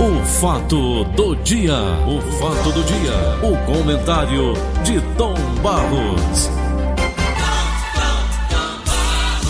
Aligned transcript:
O 0.00 0.24
fato 0.24 1.02
do 1.16 1.34
dia, 1.34 1.74
o 2.06 2.20
fato 2.38 2.70
do 2.70 2.84
dia, 2.84 3.12
o 3.42 3.56
comentário 3.66 4.52
de 4.84 5.00
Tom 5.16 5.34
Barros. 5.60 6.48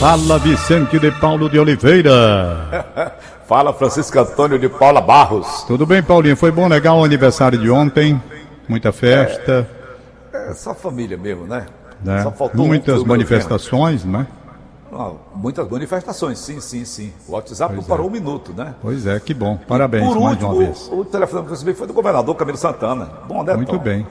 Fala 0.01 0.39
Vicente 0.39 0.99
de 0.99 1.11
Paulo 1.11 1.51
de 1.51 1.59
Oliveira. 1.59 3.13
Fala 3.47 3.75
Francisco 3.75 4.19
Antônio 4.19 4.59
de 4.59 4.71
Paula 4.71 5.03
Barros. 5.03 5.65
Tudo 5.65 5.85
bem, 5.85 6.03
Paulinho? 6.03 6.35
Foi 6.35 6.51
bom, 6.51 6.67
legal 6.67 6.99
o 6.99 7.05
aniversário 7.05 7.59
de 7.59 7.69
ontem? 7.69 8.19
Muita 8.67 8.91
festa. 8.91 9.69
É, 10.33 10.51
é 10.51 10.55
só 10.55 10.75
família 10.75 11.19
mesmo, 11.19 11.47
né? 11.47 11.67
né? 12.03 12.23
Só 12.23 12.31
faltou 12.31 12.67
Muitas 12.67 13.03
um 13.03 13.05
manifestações, 13.05 14.03
né? 14.03 14.27
Ah, 14.93 15.13
muitas 15.35 15.69
manifestações, 15.69 16.39
sim, 16.39 16.61
sim, 16.61 16.85
sim. 16.85 17.13
O 17.29 17.33
WhatsApp 17.33 17.75
pois 17.75 17.87
não 17.87 17.89
parou 17.89 18.07
é. 18.07 18.09
um 18.09 18.13
minuto, 18.13 18.53
né? 18.53 18.75
Pois 18.81 19.07
é, 19.07 19.21
que 19.21 19.35
bom. 19.35 19.59
Parabéns 19.69 20.07
Por 20.07 20.21
mais 20.21 20.35
último, 20.35 20.53
uma 20.53 20.59
vez. 20.65 20.89
O, 20.89 21.01
o 21.01 21.05
telefone 21.05 21.43
que 21.43 21.49
eu 21.49 21.53
recebi 21.53 21.75
foi 21.75 21.87
do 21.87 21.93
governador 21.93 22.35
Camilo 22.35 22.57
Santana. 22.57 23.05
Bom, 23.27 23.43
né, 23.43 23.55
Muito 23.55 23.73
Tom? 23.73 23.79
bem. 23.79 24.07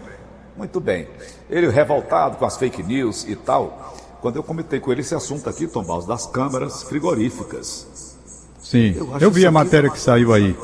Muito 0.55 0.79
bem. 0.79 1.07
Ele 1.49 1.69
revoltado 1.69 2.37
com 2.37 2.45
as 2.45 2.57
fake 2.57 2.83
news 2.83 3.27
e 3.27 3.35
tal. 3.35 3.95
Quando 4.21 4.37
eu 4.37 4.43
comentei 4.43 4.79
com 4.79 4.91
ele 4.91 5.01
esse 5.01 5.13
assunto 5.13 5.49
aqui, 5.49 5.67
Tom 5.67 5.83
Baus, 5.83 6.05
das 6.05 6.25
câmaras 6.25 6.83
frigoríficas. 6.83 8.15
Sim, 8.59 8.95
eu, 8.97 9.17
eu 9.19 9.31
vi 9.31 9.45
a 9.45 9.51
matéria 9.51 9.89
que 9.89 9.99
saiu 9.99 10.33
aí. 10.33 10.55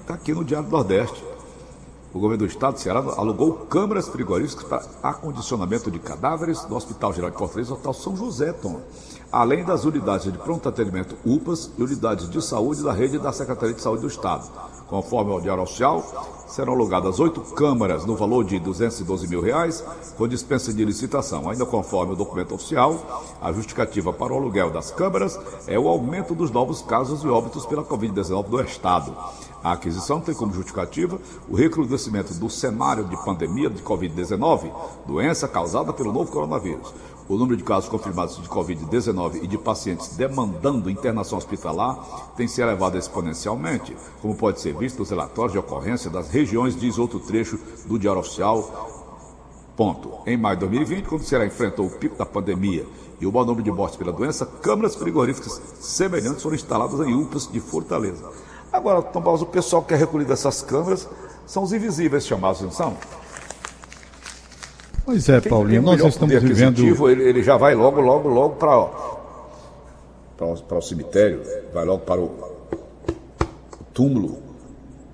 Está 0.00 0.14
aqui 0.14 0.32
no 0.32 0.44
Diário 0.44 0.68
do 0.68 0.72
Nordeste. 0.72 1.31
O 2.14 2.18
governo 2.20 2.44
do 2.44 2.46
estado 2.46 2.74
do 2.74 2.80
Ceará 2.80 3.02
alugou 3.16 3.54
câmaras 3.70 4.06
frigoríficas 4.06 4.64
para 4.64 4.82
acondicionamento 5.02 5.90
de 5.90 5.98
cadáveres 5.98 6.68
no 6.68 6.76
Hospital 6.76 7.10
Geral 7.14 7.30
de 7.30 7.38
Fortaleza 7.38 7.70
e 7.70 7.72
Hospital 7.72 7.94
São 7.94 8.14
José, 8.14 8.52
Tom. 8.52 8.82
Além 9.30 9.64
das 9.64 9.86
unidades 9.86 10.30
de 10.30 10.36
pronto 10.36 10.68
atendimento 10.68 11.16
UPAs 11.24 11.70
e 11.78 11.82
unidades 11.82 12.28
de 12.28 12.42
saúde 12.44 12.82
da 12.82 12.92
rede 12.92 13.18
da 13.18 13.32
Secretaria 13.32 13.74
de 13.74 13.80
Saúde 13.80 14.02
do 14.02 14.08
Estado. 14.08 14.46
Conforme 14.88 15.32
o 15.32 15.40
Diário 15.40 15.62
Oficial, 15.62 16.04
serão 16.46 16.74
alugadas 16.74 17.18
oito 17.18 17.40
câmaras 17.40 18.04
no 18.04 18.14
valor 18.14 18.44
de 18.44 18.58
212 18.58 19.26
mil 19.26 19.40
reais, 19.40 19.82
com 20.18 20.28
dispensa 20.28 20.70
de 20.70 20.84
licitação. 20.84 21.48
Ainda 21.48 21.64
conforme 21.64 22.12
o 22.12 22.16
documento 22.16 22.54
oficial, 22.54 23.24
a 23.40 23.50
justificativa 23.52 24.12
para 24.12 24.34
o 24.34 24.36
aluguel 24.36 24.70
das 24.70 24.90
câmaras 24.90 25.40
é 25.66 25.78
o 25.78 25.88
aumento 25.88 26.34
dos 26.34 26.50
novos 26.50 26.82
casos 26.82 27.24
e 27.24 27.26
óbitos 27.26 27.64
pela 27.64 27.82
Covid-19 27.82 28.48
do 28.50 28.60
Estado. 28.60 29.16
A 29.62 29.72
aquisição 29.72 30.20
tem 30.20 30.34
como 30.34 30.52
justificativa 30.52 31.20
o 31.48 31.54
recrudescimento 31.54 32.34
do 32.34 32.50
cenário 32.50 33.04
de 33.04 33.16
pandemia 33.24 33.70
de 33.70 33.80
Covid-19, 33.82 34.72
doença 35.06 35.46
causada 35.46 35.92
pelo 35.92 36.12
novo 36.12 36.32
coronavírus. 36.32 36.92
O 37.28 37.36
número 37.36 37.56
de 37.56 37.62
casos 37.62 37.88
confirmados 37.88 38.36
de 38.42 38.48
Covid-19 38.48 39.44
e 39.44 39.46
de 39.46 39.56
pacientes 39.56 40.16
demandando 40.16 40.90
internação 40.90 41.38
hospitalar 41.38 42.32
tem 42.36 42.48
se 42.48 42.60
elevado 42.60 42.98
exponencialmente, 42.98 43.96
como 44.20 44.34
pode 44.34 44.60
ser 44.60 44.74
visto 44.74 44.98
nos 44.98 45.10
relatórios 45.10 45.52
de 45.52 45.58
ocorrência 45.58 46.10
das 46.10 46.28
regiões, 46.28 46.78
diz 46.78 46.98
outro 46.98 47.20
trecho 47.20 47.58
do 47.86 47.98
Diário 47.98 48.20
Oficial. 48.20 48.90
Ponto. 49.76 50.18
Em 50.26 50.36
maio 50.36 50.56
de 50.56 50.66
2020, 50.66 51.06
quando 51.06 51.22
o 51.22 51.24
Ceará 51.24 51.46
enfrentou 51.46 51.86
o 51.86 51.90
pico 51.90 52.16
da 52.16 52.26
pandemia 52.26 52.84
e 53.20 53.26
o 53.26 53.32
maior 53.32 53.46
número 53.46 53.62
de 53.62 53.70
mortes 53.70 53.96
pela 53.96 54.12
doença, 54.12 54.44
câmaras 54.44 54.96
frigoríficas 54.96 55.62
semelhantes 55.80 56.42
foram 56.42 56.56
instaladas 56.56 57.00
em 57.06 57.14
UPAs 57.14 57.50
de 57.50 57.60
Fortaleza. 57.60 58.28
Agora, 58.72 59.02
Tom 59.02 59.20
Barros, 59.20 59.42
o 59.42 59.46
pessoal 59.46 59.82
que 59.82 59.88
quer 59.88 59.98
recolher 59.98 60.24
dessas 60.24 60.62
câmaras 60.62 61.08
são 61.46 61.62
os 61.62 61.72
invisíveis 61.72 62.26
chamados, 62.26 62.62
não 62.62 62.70
são? 62.70 62.96
Pois 65.04 65.28
é, 65.28 65.40
Paulinho, 65.40 65.82
nós 65.82 66.00
estamos 66.00 66.42
vivendo. 66.42 67.10
Ele, 67.10 67.22
ele, 67.28 67.42
já 67.42 67.56
vai 67.56 67.74
logo, 67.74 68.00
logo, 68.00 68.28
logo 68.28 68.54
para 68.56 69.12
para 70.66 70.78
o 70.78 70.82
cemitério, 70.82 71.40
vai 71.72 71.84
logo 71.84 72.00
para 72.00 72.20
o 72.20 72.30
túmulo. 73.92 74.38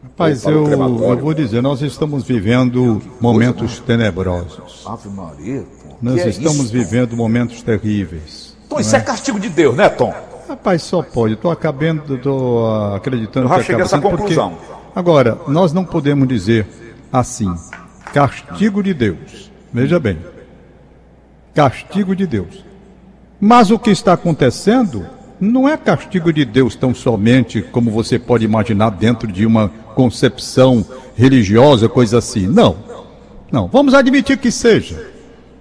Rapaz, 0.03 0.45
eu, 0.45 0.67
eu, 0.69 1.19
vou 1.19 1.35
dizer, 1.35 1.63
nós 1.63 1.83
estamos 1.83 2.25
vivendo 2.25 3.03
momentos 3.21 3.79
tenebrosos. 3.81 4.85
Ave 4.87 5.09
Maria, 5.11 5.65
pô. 5.83 5.97
Nós 6.01 6.21
é 6.21 6.29
estamos 6.29 6.67
isso, 6.67 6.73
vivendo 6.73 7.17
momentos 7.17 7.63
terríveis. 7.63 8.57
Tom, 8.69 8.81
isso 8.81 8.95
é? 8.95 8.99
é 8.99 9.03
castigo 9.03 9.39
de 9.39 9.49
Deus, 9.49 9.77
né, 9.77 9.89
Tom? 9.89 10.15
Rapaz, 10.49 10.83
só 10.83 11.03
pode. 11.03 11.35
Estou 11.35 11.51
acabando, 11.51 12.15
estou 12.15 12.95
acreditando 12.95 13.47
eu 13.47 13.51
já 13.51 13.59
que 13.59 13.65
cheguei 13.65 13.83
a 13.83 13.85
essa 13.85 14.01
conclusão. 14.01 14.57
Agora, 14.97 15.39
nós 15.47 15.73
não 15.73 15.85
podemos 15.85 16.27
dizer 16.27 16.67
assim, 17.13 17.55
castigo 18.13 18.83
de 18.83 18.95
Deus. 18.95 19.51
Veja 19.73 20.01
bem. 20.01 20.19
Castigo 21.55 22.17
de 22.17 22.27
Deus. 22.27 22.65
Mas 23.39 23.71
o 23.71 23.79
que 23.79 23.91
está 23.91 24.15
acontecendo 24.15 25.07
não 25.39 25.69
é 25.69 25.77
castigo 25.77 26.33
de 26.33 26.45
Deus 26.45 26.75
tão 26.75 26.95
somente 26.95 27.61
como 27.61 27.91
você 27.91 28.19
pode 28.19 28.45
imaginar 28.45 28.91
dentro 28.91 29.31
de 29.31 29.45
uma 29.45 29.69
concepção 29.95 30.85
religiosa, 31.15 31.89
coisa 31.89 32.19
assim. 32.19 32.47
Não. 32.47 32.77
Não. 33.53 33.69
Vamos 33.69 33.93
admitir 33.95 34.39
que 34.39 34.51
seja. 34.51 35.11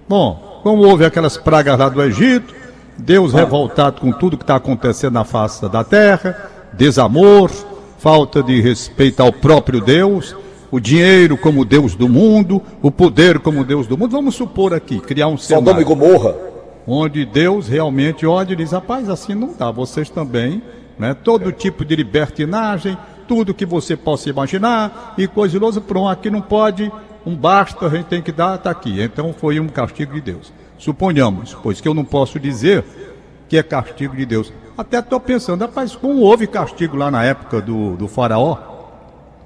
Bom, 0.08 0.60
como 0.62 0.82
houve 0.82 1.04
aquelas 1.04 1.36
pragas 1.36 1.78
lá 1.78 1.88
do 1.88 2.02
Egito, 2.02 2.54
Deus 2.98 3.32
revoltado 3.32 4.00
com 4.00 4.12
tudo 4.12 4.36
que 4.36 4.42
está 4.42 4.56
acontecendo 4.56 5.14
na 5.14 5.24
face 5.24 5.68
da 5.68 5.84
terra, 5.84 6.50
desamor, 6.72 7.50
falta 7.98 8.42
de 8.42 8.60
respeito 8.60 9.22
ao 9.22 9.32
próprio 9.32 9.80
Deus, 9.80 10.34
o 10.70 10.80
dinheiro 10.80 11.36
como 11.36 11.64
Deus 11.64 11.94
do 11.94 12.08
mundo, 12.08 12.60
o 12.82 12.90
poder 12.90 13.38
como 13.38 13.64
Deus 13.64 13.86
do 13.86 13.96
mundo. 13.96 14.10
Vamos 14.10 14.34
supor 14.34 14.74
aqui, 14.74 15.00
criar 15.00 15.28
um 15.28 15.36
cenário. 15.36 15.66
Sodoma 15.66 15.80
e 15.80 15.84
Gomorra. 15.84 16.34
Onde 16.86 17.24
Deus 17.24 17.68
realmente 17.68 18.26
olha 18.26 18.52
e 18.52 18.56
diz, 18.56 18.72
rapaz, 18.72 19.08
assim 19.08 19.34
não 19.34 19.54
dá, 19.56 19.70
vocês 19.70 20.08
também, 20.08 20.62
né? 20.98 21.14
Todo 21.14 21.52
tipo 21.52 21.84
de 21.84 21.94
libertinagem, 21.94 22.96
tudo 23.26 23.54
que 23.54 23.66
você 23.66 23.94
possa 23.94 24.30
imaginar, 24.30 25.14
e 25.18 25.26
coisa 25.26 25.58
lousa, 25.58 25.80
pronto, 25.80 26.08
aqui 26.08 26.30
não 26.30 26.40
pode, 26.40 26.90
um 27.26 27.36
basta, 27.36 27.86
a 27.86 27.90
gente 27.90 28.06
tem 28.06 28.22
que 28.22 28.32
dar, 28.32 28.56
está 28.56 28.70
aqui. 28.70 29.02
Então 29.02 29.34
foi 29.34 29.60
um 29.60 29.68
castigo 29.68 30.14
de 30.14 30.20
Deus. 30.22 30.52
Suponhamos, 30.78 31.56
pois 31.62 31.80
que 31.80 31.88
eu 31.88 31.94
não 31.94 32.04
posso 32.04 32.38
dizer 32.38 32.84
que 33.48 33.56
é 33.56 33.62
castigo 33.62 34.16
de 34.16 34.24
Deus. 34.24 34.52
Até 34.76 35.00
estou 35.00 35.18
pensando, 35.18 35.62
rapaz, 35.62 35.96
como 35.96 36.20
houve 36.20 36.46
castigo 36.46 36.96
lá 36.96 37.10
na 37.10 37.24
época 37.24 37.60
do, 37.60 37.96
do 37.96 38.06
faraó, 38.06 38.56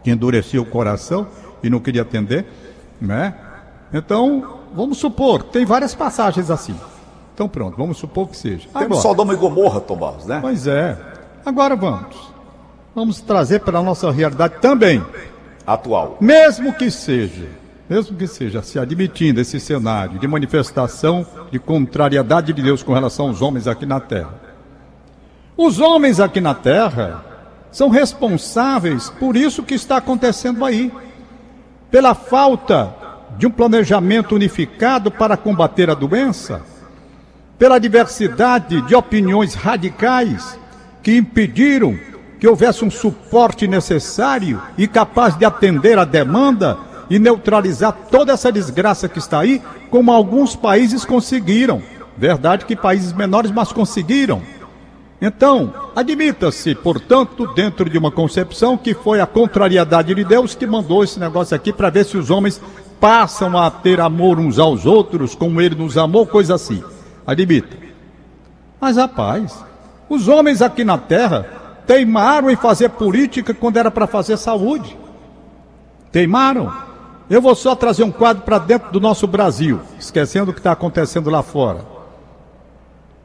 que 0.05 0.11
endurecia 0.11 0.61
o 0.61 0.67
coração 0.67 1.27
e 1.63 1.71
não 1.71 1.81
queria 1.81 2.03
atender, 2.03 2.45
né? 3.01 3.35
Então, 3.93 4.59
vamos 4.75 4.99
supor, 4.99 5.43
tem 5.45 5.65
várias 5.65 5.95
passagens 5.95 6.51
assim. 6.51 6.75
Então 7.35 7.49
pronto, 7.49 7.77
vamos 7.77 7.97
supor 7.97 8.29
que 8.29 8.37
seja. 8.37 8.69
Agora, 8.71 8.85
Temos 8.85 9.03
Sodoma 9.03 9.33
e 9.33 9.37
Gomorra, 9.37 9.81
Tomás, 9.81 10.27
né? 10.27 10.39
Pois 10.41 10.67
é. 10.67 10.99
Agora 11.47 11.75
vamos. 11.75 12.33
Vamos 12.95 13.21
trazer 13.21 13.61
para 13.61 13.79
a 13.79 13.83
nossa 13.83 14.11
realidade 14.11 14.57
também. 14.61 15.03
Atual. 15.67 16.19
Mesmo 16.21 16.75
que 16.75 16.91
seja, 16.91 17.49
mesmo 17.89 18.17
que 18.17 18.27
seja 18.27 18.63
se 18.63 18.79
admitindo 18.79 19.41
esse 19.41 19.59
cenário 19.59 20.19
de 20.19 20.27
manifestação 20.27 21.27
de 21.51 21.59
contrariedade 21.59 22.53
de 22.53 22.63
Deus 22.63 22.83
com 22.83 22.93
relação 22.93 23.29
aos 23.29 23.43
homens 23.43 23.67
aqui 23.67 23.85
na 23.85 24.01
terra. 24.01 24.35
Os 25.57 25.81
homens 25.81 26.21
aqui 26.21 26.41
na 26.41 26.55
terra 26.55 27.25
são 27.71 27.89
responsáveis 27.89 29.11
por 29.11 29.37
isso 29.37 29.63
que 29.63 29.75
está 29.75 29.97
acontecendo 29.97 30.65
aí. 30.65 30.93
Pela 31.91 32.15
falta 32.15 32.95
de 33.37 33.47
um 33.47 33.51
planejamento 33.51 34.35
unificado 34.35 35.11
para 35.11 35.37
combater 35.37 35.91
a 35.91 35.95
doença, 35.95 36.63
pela 37.59 37.79
diversidade 37.79 38.81
de 38.83 38.95
opiniões 38.95 39.55
radicais 39.55 40.59
que 41.03 41.17
impediram 41.17 41.99
que 42.39 42.49
houvesse 42.49 42.85
um 42.85 42.91
suporte 42.91 43.69
necessário 43.69 44.61
e 44.77 44.89
capaz 44.89 45.37
de 45.37 45.45
atender 45.45 45.99
a 45.99 46.05
demanda 46.05 46.77
e 47.13 47.19
neutralizar 47.19 47.93
toda 48.11 48.33
essa 48.33 48.51
desgraça 48.51 49.07
que 49.07 49.19
está 49.19 49.41
aí, 49.41 49.61
como 49.91 50.11
alguns 50.11 50.57
países 50.57 51.05
conseguiram. 51.05 51.83
Verdade 52.17 52.65
que 52.65 52.75
países 52.75 53.13
menores, 53.13 53.51
mas 53.51 53.71
conseguiram. 53.71 54.41
Então, 55.21 55.75
admita-se, 55.95 56.75
portanto, 56.75 57.47
dentro 57.53 57.91
de 57.91 57.99
uma 57.99 58.11
concepção 58.11 58.79
que 58.79 58.95
foi 58.95 59.21
a 59.21 59.27
contrariedade 59.27 60.15
de 60.15 60.25
Deus 60.25 60.55
que 60.55 60.67
mandou 60.67 61.05
esse 61.05 61.21
negócio 61.21 61.55
aqui 61.55 61.71
para 61.71 61.91
ver 61.91 62.07
se 62.07 62.17
os 62.17 62.31
homens 62.31 62.59
passam 62.99 63.59
a 63.59 63.71
ter 63.71 64.01
amor 64.01 64.39
uns 64.39 64.59
aos 64.59 64.87
outros, 64.87 65.35
como 65.35 65.61
ele 65.61 65.75
nos 65.75 65.99
amou, 65.99 66.27
coisa 66.27 66.55
assim. 66.55 66.83
Admita. 67.27 67.77
Mas, 68.81 68.97
rapaz, 68.97 69.63
os 70.09 70.29
homens 70.29 70.63
aqui 70.63 70.83
na 70.83 70.97
terra 70.97 71.45
teimaram 71.87 72.49
em 72.49 72.57
fazer 72.57 72.89
política 72.89 73.53
quando 73.53 73.77
era 73.77 73.91
para 73.91 74.07
fazer 74.07 74.39
saúde. 74.39 74.97
Teimaram. 76.11 76.91
Eu 77.33 77.41
vou 77.41 77.55
só 77.55 77.75
trazer 77.75 78.05
um 78.05 78.11
quadro 78.11 78.43
para 78.43 78.59
dentro 78.59 78.93
do 78.93 79.01
nosso 79.01 79.27
Brasil, 79.27 79.81
esquecendo 79.99 80.51
o 80.51 80.53
que 80.53 80.61
está 80.61 80.73
acontecendo 80.73 81.31
lá 81.31 81.43
fora. 81.43 81.83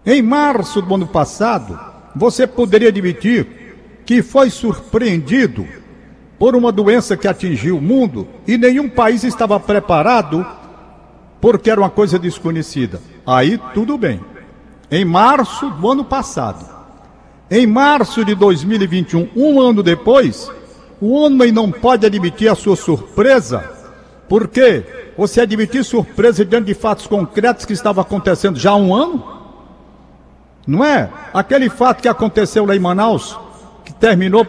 Em 0.05 0.21
março 0.21 0.81
do 0.81 0.95
ano 0.95 1.05
passado, 1.05 1.77
você 2.15 2.47
poderia 2.47 2.87
admitir 2.87 3.75
que 4.05 4.21
foi 4.21 4.49
surpreendido 4.49 5.67
por 6.39 6.55
uma 6.55 6.71
doença 6.71 7.17
que 7.17 7.27
atingiu 7.27 7.79
o 7.79 7.81
mundo 7.81 8.29
e 8.47 8.57
nenhum 8.57 8.87
país 8.87 9.25
estava 9.25 9.59
preparado 9.59 10.47
porque 11.41 11.69
era 11.69 11.81
uma 11.81 11.89
coisa 11.89 12.17
desconhecida. 12.17 13.01
Aí 13.25 13.59
tudo 13.73 13.97
bem. 13.97 14.21
Em 14.89 15.03
março 15.03 15.69
do 15.69 15.91
ano 15.91 16.05
passado. 16.05 16.65
Em 17.51 17.67
março 17.67 18.23
de 18.23 18.35
2021, 18.35 19.31
um 19.35 19.59
ano 19.59 19.83
depois, 19.83 20.49
O 20.99 21.11
homem 21.11 21.51
não 21.51 21.71
pode 21.71 22.07
admitir 22.07 22.47
a 22.47 22.55
sua 22.55 22.75
surpresa, 22.75 23.76
porque 24.27 24.83
você 25.17 25.41
admitir 25.41 25.83
surpresa 25.83 26.45
diante 26.45 26.65
de 26.65 26.73
fatos 26.73 27.07
concretos 27.07 27.65
que 27.65 27.73
estavam 27.73 28.01
acontecendo 28.01 28.59
já 28.59 28.71
há 28.71 28.75
um 28.75 28.93
ano? 28.93 29.37
Não 30.65 30.83
é? 30.83 31.09
Aquele 31.33 31.69
fato 31.69 32.01
que 32.01 32.07
aconteceu 32.07 32.65
lá 32.65 32.75
em 32.75 32.79
Manaus, 32.79 33.37
que 33.85 33.93
terminou 33.93 34.45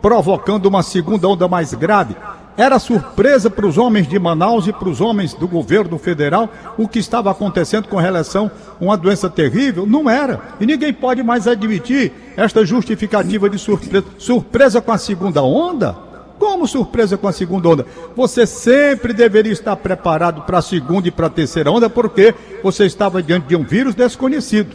provocando 0.00 0.66
uma 0.66 0.82
segunda 0.82 1.28
onda 1.28 1.46
mais 1.46 1.74
grave, 1.74 2.16
era 2.56 2.78
surpresa 2.78 3.48
para 3.48 3.66
os 3.66 3.78
homens 3.78 4.08
de 4.08 4.18
Manaus 4.18 4.66
e 4.66 4.72
para 4.72 4.88
os 4.88 5.00
homens 5.00 5.32
do 5.32 5.46
governo 5.46 5.98
federal 5.98 6.48
o 6.76 6.88
que 6.88 6.98
estava 6.98 7.30
acontecendo 7.30 7.88
com 7.88 7.96
relação 7.96 8.50
a 8.80 8.84
uma 8.84 8.96
doença 8.96 9.30
terrível? 9.30 9.86
Não 9.86 10.10
era. 10.10 10.40
E 10.60 10.66
ninguém 10.66 10.92
pode 10.92 11.22
mais 11.22 11.46
admitir 11.46 12.12
esta 12.36 12.64
justificativa 12.64 13.48
de 13.48 13.58
surpresa. 13.58 14.04
Surpresa 14.18 14.80
com 14.80 14.92
a 14.92 14.98
segunda 14.98 15.42
onda? 15.42 16.09
Como 16.40 16.66
surpresa 16.66 17.18
com 17.18 17.28
a 17.28 17.32
segunda 17.32 17.68
onda? 17.68 17.86
Você 18.16 18.46
sempre 18.46 19.12
deveria 19.12 19.52
estar 19.52 19.76
preparado 19.76 20.40
para 20.42 20.58
a 20.58 20.62
segunda 20.62 21.06
e 21.06 21.10
para 21.10 21.26
a 21.26 21.30
terceira 21.30 21.70
onda, 21.70 21.90
porque 21.90 22.34
você 22.62 22.86
estava 22.86 23.22
diante 23.22 23.46
de 23.46 23.54
um 23.54 23.62
vírus 23.62 23.94
desconhecido. 23.94 24.74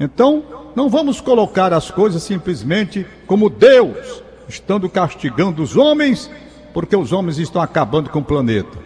Então, 0.00 0.42
não 0.74 0.88
vamos 0.88 1.20
colocar 1.20 1.74
as 1.74 1.90
coisas 1.90 2.22
simplesmente 2.22 3.06
como 3.26 3.50
Deus, 3.50 4.22
estando 4.48 4.88
castigando 4.88 5.62
os 5.62 5.76
homens 5.76 6.30
porque 6.72 6.96
os 6.96 7.10
homens 7.12 7.38
estão 7.38 7.62
acabando 7.62 8.10
com 8.10 8.18
o 8.18 8.24
planeta. 8.24 8.78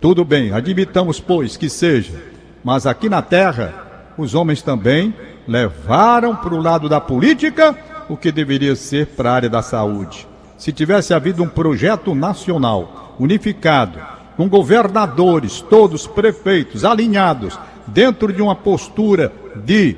Tudo 0.00 0.22
bem, 0.22 0.52
admitamos, 0.52 1.18
pois, 1.18 1.56
que 1.56 1.68
seja, 1.70 2.22
mas 2.62 2.86
aqui 2.86 3.08
na 3.08 3.22
Terra, 3.22 4.12
os 4.18 4.34
homens 4.34 4.60
também 4.60 5.14
levaram 5.48 6.36
para 6.36 6.54
o 6.54 6.60
lado 6.60 6.88
da 6.88 7.00
política 7.00 7.74
o 8.06 8.18
que 8.18 8.30
deveria 8.30 8.76
ser 8.76 9.06
para 9.08 9.30
a 9.30 9.34
área 9.34 9.48
da 9.48 9.62
saúde. 9.62 10.29
Se 10.60 10.72
tivesse 10.72 11.14
havido 11.14 11.42
um 11.42 11.48
projeto 11.48 12.14
nacional 12.14 13.16
unificado, 13.18 13.98
com 14.36 14.46
governadores, 14.46 15.62
todos 15.62 16.06
prefeitos, 16.06 16.84
alinhados, 16.84 17.58
dentro 17.86 18.30
de 18.30 18.42
uma 18.42 18.54
postura 18.54 19.32
de 19.64 19.96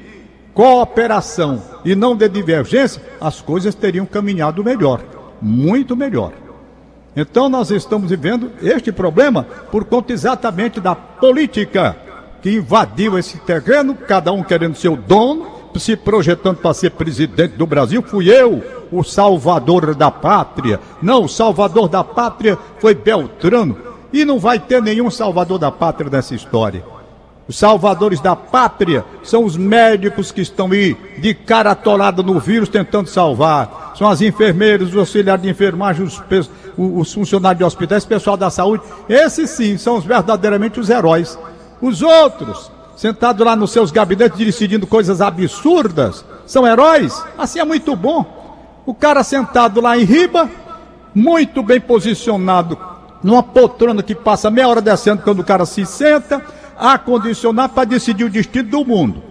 cooperação 0.54 1.60
e 1.84 1.96
não 1.96 2.14
de 2.14 2.28
divergência, 2.28 3.02
as 3.20 3.40
coisas 3.40 3.74
teriam 3.74 4.06
caminhado 4.06 4.62
melhor, 4.62 5.02
muito 5.40 5.96
melhor. 5.96 6.32
Então 7.16 7.48
nós 7.48 7.72
estamos 7.72 8.08
vivendo 8.08 8.52
este 8.62 8.92
problema 8.92 9.42
por 9.42 9.84
conta 9.84 10.12
exatamente 10.12 10.80
da 10.80 10.94
política 10.94 11.96
que 12.40 12.52
invadiu 12.58 13.18
esse 13.18 13.36
terreno, 13.38 13.96
cada 13.96 14.30
um 14.30 14.44
querendo 14.44 14.76
ser 14.76 14.90
o 14.90 14.96
dono, 14.96 15.44
se 15.74 15.96
projetando 15.96 16.58
para 16.58 16.72
ser 16.72 16.92
presidente 16.92 17.56
do 17.56 17.66
Brasil. 17.66 18.00
Fui 18.00 18.30
eu, 18.30 18.81
o 18.92 19.02
salvador 19.02 19.94
da 19.94 20.10
pátria. 20.10 20.78
Não, 21.00 21.24
o 21.24 21.28
salvador 21.28 21.88
da 21.88 22.04
pátria 22.04 22.58
foi 22.78 22.94
Beltrano. 22.94 23.76
E 24.12 24.24
não 24.24 24.38
vai 24.38 24.58
ter 24.58 24.82
nenhum 24.82 25.10
salvador 25.10 25.58
da 25.58 25.70
pátria 25.70 26.10
nessa 26.10 26.34
história. 26.34 26.84
Os 27.48 27.58
salvadores 27.58 28.20
da 28.20 28.36
pátria 28.36 29.04
são 29.22 29.44
os 29.44 29.56
médicos 29.56 30.30
que 30.30 30.40
estão 30.40 30.70
aí 30.70 30.96
de 31.18 31.34
cara 31.34 31.72
atolada 31.72 32.22
no 32.22 32.38
vírus 32.38 32.68
tentando 32.68 33.08
salvar. 33.08 33.92
São 33.96 34.08
as 34.08 34.20
enfermeiras, 34.20 34.90
os 34.90 34.96
auxiliares 34.96 35.42
de 35.42 35.50
enfermagem, 35.50 36.04
os, 36.04 36.22
os 36.76 37.12
funcionários 37.12 37.58
de 37.58 37.64
hospitais, 37.64 38.04
pessoal 38.04 38.36
da 38.36 38.50
saúde. 38.50 38.84
Esses 39.08 39.50
sim 39.50 39.76
são 39.76 39.96
os, 39.96 40.04
verdadeiramente 40.04 40.78
os 40.78 40.88
heróis. 40.88 41.38
Os 41.80 42.00
outros, 42.00 42.70
sentados 42.96 43.44
lá 43.44 43.56
nos 43.56 43.72
seus 43.72 43.90
gabinetes 43.90 44.38
decidindo 44.38 44.86
coisas 44.86 45.20
absurdas, 45.20 46.24
são 46.46 46.66
heróis? 46.66 47.22
Assim 47.36 47.58
é 47.58 47.64
muito 47.64 47.96
bom. 47.96 48.41
O 48.84 48.92
cara 48.92 49.22
sentado 49.22 49.80
lá 49.80 49.96
em 49.96 50.04
riba, 50.04 50.50
muito 51.14 51.62
bem 51.62 51.80
posicionado, 51.80 52.76
numa 53.22 53.42
poltrona 53.42 54.02
que 54.02 54.14
passa 54.14 54.50
meia 54.50 54.68
hora 54.68 54.80
descendo 54.80 55.22
quando 55.22 55.40
o 55.40 55.44
cara 55.44 55.64
se 55.64 55.86
senta 55.86 56.42
acondicionar 56.76 57.68
para 57.68 57.84
decidir 57.84 58.24
o 58.24 58.30
destino 58.30 58.68
do 58.68 58.84
mundo. 58.84 59.22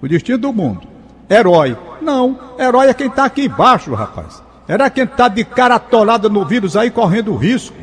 O 0.00 0.06
destino 0.06 0.38
do 0.38 0.52
mundo. 0.52 0.82
Herói. 1.28 1.76
Não, 2.00 2.38
herói 2.58 2.88
é 2.88 2.94
quem 2.94 3.08
está 3.08 3.24
aqui 3.24 3.46
embaixo, 3.46 3.92
rapaz. 3.94 4.42
Era 4.68 4.88
quem 4.88 5.04
está 5.04 5.26
de 5.26 5.44
cara 5.44 5.74
atolada 5.74 6.28
no 6.28 6.44
vírus 6.44 6.76
aí, 6.76 6.90
correndo 6.90 7.34
risco. 7.34 7.76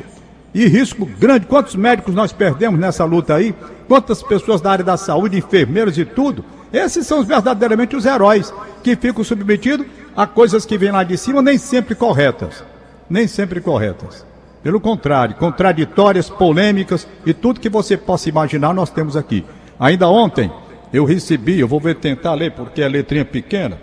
E 0.54 0.66
risco 0.66 1.04
grande. 1.04 1.44
Quantos 1.44 1.76
médicos 1.76 2.14
nós 2.14 2.32
perdemos 2.32 2.80
nessa 2.80 3.04
luta 3.04 3.34
aí? 3.34 3.54
Quantas 3.86 4.22
pessoas 4.22 4.62
da 4.62 4.72
área 4.72 4.84
da 4.84 4.96
saúde, 4.96 5.36
enfermeiros 5.36 5.98
e 5.98 6.04
tudo? 6.06 6.44
Esses 6.72 7.06
são 7.06 7.22
verdadeiramente 7.22 7.94
os 7.94 8.06
heróis 8.06 8.52
que 8.82 8.96
ficam 8.96 9.22
submetidos 9.22 9.86
a 10.18 10.26
coisas 10.26 10.66
que 10.66 10.76
vêm 10.76 10.90
lá 10.90 11.04
de 11.04 11.16
cima, 11.16 11.40
nem 11.40 11.56
sempre 11.56 11.94
corretas. 11.94 12.64
Nem 13.08 13.28
sempre 13.28 13.60
corretas. 13.60 14.26
Pelo 14.64 14.80
contrário, 14.80 15.36
contraditórias, 15.36 16.28
polêmicas 16.28 17.06
e 17.24 17.32
tudo 17.32 17.60
que 17.60 17.68
você 17.68 17.96
possa 17.96 18.28
imaginar 18.28 18.74
nós 18.74 18.90
temos 18.90 19.16
aqui. 19.16 19.44
Ainda 19.78 20.08
ontem 20.08 20.50
eu 20.92 21.04
recebi, 21.04 21.60
eu 21.60 21.68
vou 21.68 21.78
ver 21.78 21.94
tentar 21.94 22.34
ler 22.34 22.50
porque 22.50 22.82
é 22.82 22.88
letrinha 22.88 23.24
pequena, 23.24 23.80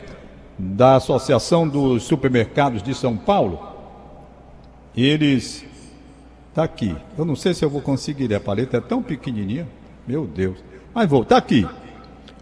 da 0.60 0.98
Associação 0.98 1.66
dos 1.66 2.04
Supermercados 2.04 2.84
de 2.84 2.94
São 2.94 3.16
Paulo. 3.16 3.58
Eles 4.94 5.66
tá 6.54 6.66
aqui. 6.66 6.94
Eu 7.18 7.24
não 7.24 7.38
sei 7.38 7.54
se 7.54 7.64
eu 7.64 7.70
vou 7.70 7.80
conseguir, 7.80 8.36
a 8.36 8.42
paleta 8.42 8.76
é 8.76 8.82
tão 8.82 9.02
pequenininha. 9.02 9.66
Meu 10.06 10.26
Deus. 10.26 10.58
Mas 10.94 11.10
vou, 11.10 11.24
tá 11.24 11.38
aqui. 11.38 11.66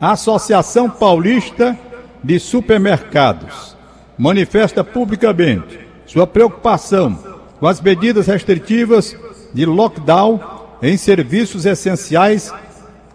Associação 0.02 0.90
Paulista 0.90 1.78
de 2.24 2.40
Supermercados 2.40 3.74
manifesta 4.18 4.84
publicamente 4.84 5.80
sua 6.06 6.28
preocupação 6.28 7.18
com 7.60 7.68
as 7.68 7.82
medidas 7.82 8.28
restritivas 8.28 9.16
de 9.54 9.66
lockdown 9.66 10.40
em 10.82 10.98
serviços 10.98 11.66
essenciais 11.66 12.54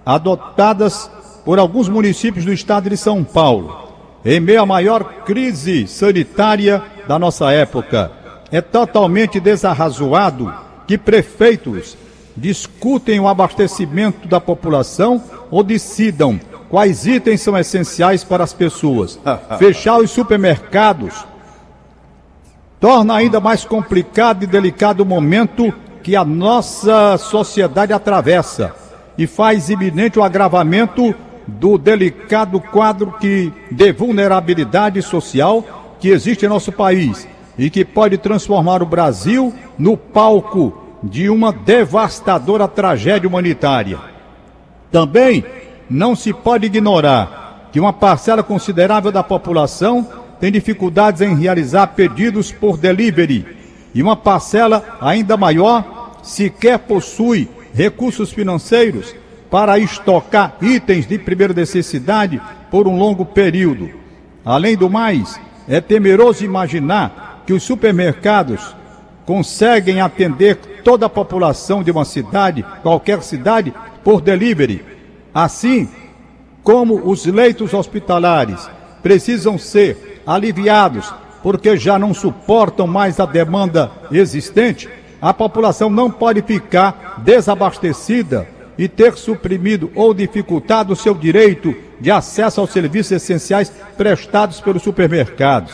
adotadas 0.04 1.10
por 1.44 1.58
alguns 1.58 1.88
municípios 1.88 2.44
do 2.44 2.52
estado 2.52 2.88
de 2.88 2.96
São 2.96 3.22
Paulo, 3.22 3.92
em 4.24 4.40
meio 4.40 4.62
à 4.62 4.66
maior 4.66 5.04
crise 5.24 5.86
sanitária 5.86 6.82
da 7.06 7.18
nossa 7.18 7.52
época. 7.52 8.10
É 8.50 8.60
totalmente 8.60 9.38
desarrazoado 9.38 10.52
que 10.86 10.96
prefeitos 10.96 11.96
discutem 12.34 13.20
o 13.20 13.28
abastecimento 13.28 14.26
da 14.26 14.40
população 14.40 15.22
ou 15.50 15.62
decidam 15.62 16.40
quais 16.68 17.06
itens 17.06 17.40
são 17.40 17.56
essenciais 17.56 18.24
para 18.24 18.44
as 18.44 18.52
pessoas. 18.52 19.18
Fechar 19.58 19.98
os 19.98 20.10
supermercados 20.10 21.26
torna 22.80 23.14
ainda 23.14 23.40
mais 23.40 23.64
complicado 23.64 24.44
e 24.44 24.46
delicado 24.46 25.00
o 25.00 25.06
momento 25.06 25.72
que 26.02 26.14
a 26.14 26.24
nossa 26.24 27.16
sociedade 27.18 27.92
atravessa 27.92 28.74
e 29.16 29.26
faz 29.26 29.68
iminente 29.68 30.18
o 30.18 30.22
agravamento 30.22 31.14
do 31.46 31.76
delicado 31.76 32.60
quadro 32.60 33.12
que, 33.18 33.52
de 33.70 33.92
vulnerabilidade 33.92 35.02
social 35.02 35.96
que 35.98 36.08
existe 36.08 36.44
em 36.44 36.48
nosso 36.48 36.70
país 36.70 37.26
e 37.58 37.68
que 37.68 37.84
pode 37.84 38.16
transformar 38.18 38.82
o 38.82 38.86
Brasil 38.86 39.52
no 39.76 39.96
palco 39.96 40.78
de 41.02 41.28
uma 41.28 41.52
devastadora 41.52 42.68
tragédia 42.68 43.28
humanitária. 43.28 43.98
Também 44.92 45.44
não 45.88 46.14
se 46.14 46.32
pode 46.32 46.66
ignorar 46.66 47.68
que 47.72 47.80
uma 47.80 47.92
parcela 47.92 48.42
considerável 48.42 49.12
da 49.12 49.22
população 49.22 50.06
tem 50.40 50.52
dificuldades 50.52 51.20
em 51.20 51.34
realizar 51.34 51.88
pedidos 51.88 52.52
por 52.52 52.76
delivery 52.76 53.46
e 53.94 54.02
uma 54.02 54.16
parcela 54.16 54.98
ainda 55.00 55.36
maior 55.36 56.18
sequer 56.22 56.78
possui 56.78 57.48
recursos 57.72 58.32
financeiros 58.32 59.14
para 59.50 59.78
estocar 59.78 60.56
itens 60.60 61.06
de 61.06 61.18
primeira 61.18 61.54
necessidade 61.54 62.40
por 62.70 62.86
um 62.86 62.96
longo 62.96 63.24
período. 63.24 63.90
Além 64.44 64.76
do 64.76 64.90
mais, 64.90 65.40
é 65.66 65.80
temeroso 65.80 66.44
imaginar 66.44 67.42
que 67.46 67.52
os 67.52 67.62
supermercados 67.62 68.74
conseguem 69.24 70.00
atender 70.00 70.56
toda 70.84 71.06
a 71.06 71.10
população 71.10 71.82
de 71.82 71.90
uma 71.90 72.04
cidade, 72.04 72.64
qualquer 72.82 73.22
cidade, 73.22 73.72
por 74.02 74.20
delivery. 74.20 74.82
Assim 75.38 75.88
como 76.64 77.08
os 77.08 77.24
leitos 77.24 77.72
hospitalares 77.72 78.68
precisam 79.04 79.56
ser 79.56 80.20
aliviados, 80.26 81.14
porque 81.44 81.76
já 81.76 81.96
não 81.96 82.12
suportam 82.12 82.88
mais 82.88 83.20
a 83.20 83.24
demanda 83.24 83.88
existente, 84.10 84.88
a 85.22 85.32
população 85.32 85.88
não 85.88 86.10
pode 86.10 86.42
ficar 86.42 87.22
desabastecida 87.24 88.48
e 88.76 88.88
ter 88.88 89.16
suprimido 89.16 89.92
ou 89.94 90.12
dificultado 90.12 90.92
o 90.92 90.96
seu 90.96 91.14
direito 91.14 91.72
de 92.00 92.10
acesso 92.10 92.60
aos 92.60 92.70
serviços 92.70 93.12
essenciais 93.12 93.70
prestados 93.96 94.60
pelos 94.60 94.82
supermercados. 94.82 95.72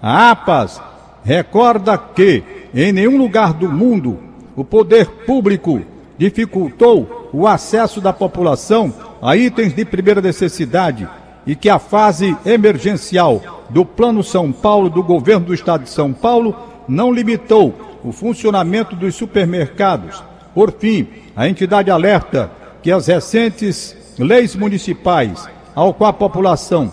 A 0.00 0.30
APAS 0.30 0.80
recorda 1.22 1.98
que, 1.98 2.42
em 2.74 2.90
nenhum 2.90 3.18
lugar 3.18 3.52
do 3.52 3.68
mundo, 3.70 4.18
o 4.56 4.64
poder 4.64 5.06
público 5.26 5.82
dificultou 6.16 7.23
o 7.34 7.48
acesso 7.48 8.00
da 8.00 8.12
população 8.12 8.94
a 9.20 9.36
itens 9.36 9.74
de 9.74 9.84
primeira 9.84 10.22
necessidade 10.22 11.08
e 11.44 11.56
que 11.56 11.68
a 11.68 11.80
fase 11.80 12.36
emergencial 12.46 13.64
do 13.68 13.84
Plano 13.84 14.22
São 14.22 14.52
Paulo 14.52 14.88
do 14.88 15.02
governo 15.02 15.46
do 15.46 15.54
estado 15.54 15.82
de 15.82 15.90
São 15.90 16.12
Paulo 16.12 16.54
não 16.86 17.12
limitou 17.12 17.98
o 18.04 18.12
funcionamento 18.12 18.94
dos 18.94 19.16
supermercados. 19.16 20.22
Por 20.54 20.70
fim, 20.70 21.08
a 21.34 21.48
entidade 21.48 21.90
alerta 21.90 22.52
que 22.80 22.92
as 22.92 23.08
recentes 23.08 23.96
leis 24.16 24.54
municipais 24.54 25.48
ao 25.74 25.92
qual 25.92 26.10
a 26.10 26.12
população 26.12 26.92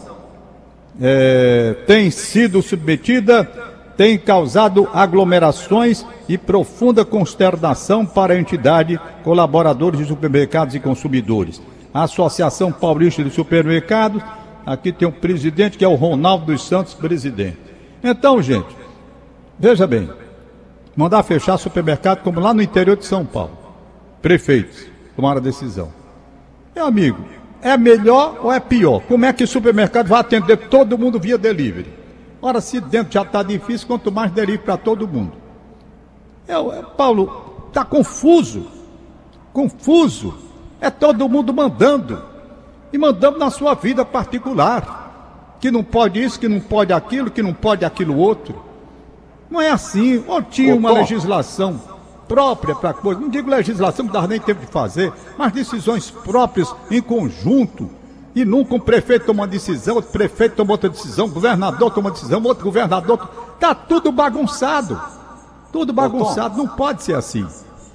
é, 0.99 1.75
tem 1.85 2.09
sido 2.09 2.63
submetida 2.63 3.47
têm 4.01 4.17
causado 4.17 4.89
aglomerações 4.91 6.03
e 6.27 6.35
profunda 6.35 7.05
consternação 7.05 8.03
para 8.03 8.33
a 8.33 8.39
entidade, 8.39 8.99
colaboradores 9.23 9.99
de 9.99 10.07
supermercados 10.07 10.73
e 10.73 10.79
consumidores. 10.79 11.61
A 11.93 12.01
Associação 12.01 12.71
Paulista 12.71 13.23
de 13.23 13.29
Supermercados, 13.29 14.23
aqui 14.65 14.91
tem 14.91 15.07
um 15.07 15.11
presidente 15.11 15.77
que 15.77 15.85
é 15.85 15.87
o 15.87 15.93
Ronaldo 15.93 16.47
dos 16.47 16.67
Santos, 16.67 16.95
presidente. 16.95 17.59
Então, 18.03 18.41
gente, 18.41 18.75
veja 19.59 19.85
bem, 19.85 20.09
mandar 20.95 21.21
fechar 21.21 21.59
supermercado 21.59 22.23
como 22.23 22.39
lá 22.39 22.55
no 22.55 22.63
interior 22.63 22.97
de 22.97 23.05
São 23.05 23.23
Paulo. 23.23 23.55
Prefeitos 24.19 24.87
tomaram 25.15 25.37
a 25.37 25.43
decisão. 25.43 25.89
Meu 26.75 26.87
amigo, 26.87 27.23
é 27.61 27.77
melhor 27.77 28.39
ou 28.41 28.51
é 28.51 28.59
pior? 28.59 29.03
Como 29.03 29.25
é 29.25 29.31
que 29.31 29.43
o 29.43 29.47
supermercado 29.47 30.07
vai 30.07 30.21
atender 30.21 30.57
todo 30.57 30.97
mundo 30.97 31.19
via 31.19 31.37
delivery? 31.37 32.00
Ora, 32.41 32.59
se 32.59 32.79
dentro 32.81 33.13
já 33.13 33.21
está 33.21 33.43
difícil, 33.43 33.87
quanto 33.87 34.11
mais 34.11 34.31
delivery 34.31 34.63
para 34.63 34.77
todo 34.77 35.07
mundo. 35.07 35.33
Eu, 36.47 36.73
eu, 36.73 36.83
Paulo, 36.83 37.65
está 37.67 37.85
confuso. 37.85 38.65
Confuso. 39.53 40.33
É 40.79 40.89
todo 40.89 41.29
mundo 41.29 41.53
mandando. 41.53 42.23
E 42.91 42.97
mandando 42.97 43.37
na 43.37 43.51
sua 43.51 43.75
vida 43.75 44.03
particular. 44.03 45.55
Que 45.59 45.69
não 45.69 45.83
pode 45.83 46.21
isso, 46.21 46.39
que 46.39 46.47
não 46.47 46.59
pode 46.59 46.91
aquilo, 46.91 47.29
que 47.29 47.43
não 47.43 47.53
pode 47.53 47.85
aquilo 47.85 48.17
outro. 48.17 48.59
Não 49.49 49.61
é 49.61 49.69
assim. 49.69 50.23
Ou 50.27 50.41
tinha 50.41 50.75
uma 50.75 50.91
legislação 50.91 51.79
própria 52.27 52.73
para 52.73 52.93
coisa. 52.93 53.21
Não 53.21 53.29
digo 53.29 53.49
legislação, 53.49 54.05
não 54.05 54.13
dá 54.13 54.25
nem 54.25 54.39
tempo 54.39 54.61
de 54.61 54.71
fazer, 54.71 55.13
mas 55.37 55.51
decisões 55.51 56.09
próprias 56.09 56.73
em 56.89 57.01
conjunto. 57.01 57.89
E 58.33 58.45
nunca 58.45 58.75
um 58.75 58.79
prefeito 58.79 59.25
toma 59.25 59.41
uma 59.41 59.47
decisão, 59.47 59.95
outro 59.95 60.11
prefeito 60.11 60.55
toma 60.55 60.71
outra 60.71 60.89
decisão, 60.89 61.29
governador 61.29 61.91
toma 61.91 62.07
uma 62.07 62.13
decisão, 62.13 62.41
outro 62.43 62.63
governador. 62.63 63.29
Está 63.55 63.75
tudo 63.75 64.11
bagunçado. 64.11 65.01
Tudo 65.71 65.91
bagunçado. 65.91 66.55
Tom, 66.55 66.63
não 66.63 66.75
pode 66.75 67.03
ser 67.03 67.15
assim. 67.15 67.45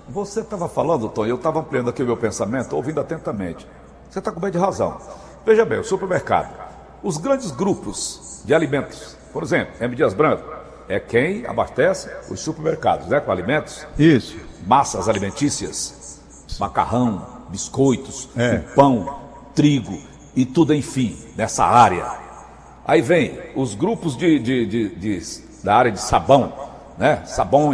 Você 0.09 0.41
estava 0.41 0.69
falando, 0.69 1.09
Tom, 1.09 1.27
eu 1.27 1.37
estava 1.37 1.61
ampliando 1.61 1.91
aqui 1.91 2.03
o 2.03 2.07
meu 2.07 2.17
pensamento, 2.17 2.77
ouvindo 2.77 3.01
atentamente. 3.01 3.67
Você 4.11 4.19
está 4.19 4.31
com 4.31 4.39
bem 4.39 4.51
de 4.51 4.59
razão. 4.59 4.99
Veja 5.45 5.65
bem, 5.65 5.79
o 5.79 5.85
supermercado. 5.85 6.55
Os 7.03 7.17
grandes 7.17 7.51
grupos 7.51 8.43
de 8.45 8.55
alimentos, 8.55 9.17
por 9.33 9.43
exemplo, 9.43 9.75
M. 9.81 9.95
Dias 9.97 10.15
Branco, 10.15 10.45
é 10.89 11.01
quem 11.01 11.47
abastece 11.47 12.11
os 12.31 12.41
supermercados, 12.41 13.09
né? 13.09 13.21
Com 13.21 13.33
alimentos. 13.33 13.87
Isso. 13.99 14.37
Massas 14.67 15.09
alimentícias, 15.09 16.21
macarrão, 16.61 17.27
biscoitos, 17.49 18.29
é. 18.37 18.59
pão, 18.75 19.21
trigo 19.55 19.99
e 20.37 20.45
tudo, 20.45 20.75
enfim, 20.75 21.19
nessa 21.35 21.65
área. 21.65 22.07
Aí 22.85 23.01
vem 23.01 23.41
os 23.57 23.75
grupos 23.75 24.17
de, 24.17 24.39
de, 24.39 24.67
de, 24.67 24.89
de 24.91 25.47
da 25.65 25.75
área 25.75 25.91
de 25.91 26.01
sabão, 26.01 26.53
né? 26.97 27.25
Sabão, 27.27 27.73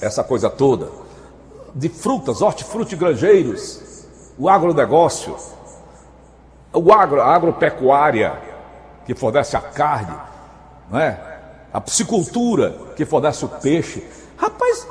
essa 0.00 0.24
coisa 0.24 0.48
toda. 0.48 0.88
De 1.74 1.88
frutas, 1.88 2.40
hortifruti 2.40 2.96
granjeiros, 2.96 4.06
o 4.38 4.48
agronegócio, 4.48 5.36
o 6.72 6.92
agro, 6.92 7.20
a 7.20 7.34
agropecuária, 7.34 8.40
que 9.04 9.14
fornece 9.14 9.56
a 9.56 9.60
carne, 9.60 10.16
não 10.90 10.98
é? 10.98 11.30
a 11.72 11.80
piscicultura, 11.80 12.74
que 12.96 13.04
fornece 13.04 13.44
o 13.44 13.48
peixe. 13.48 14.04
Rapaz, 14.36 14.86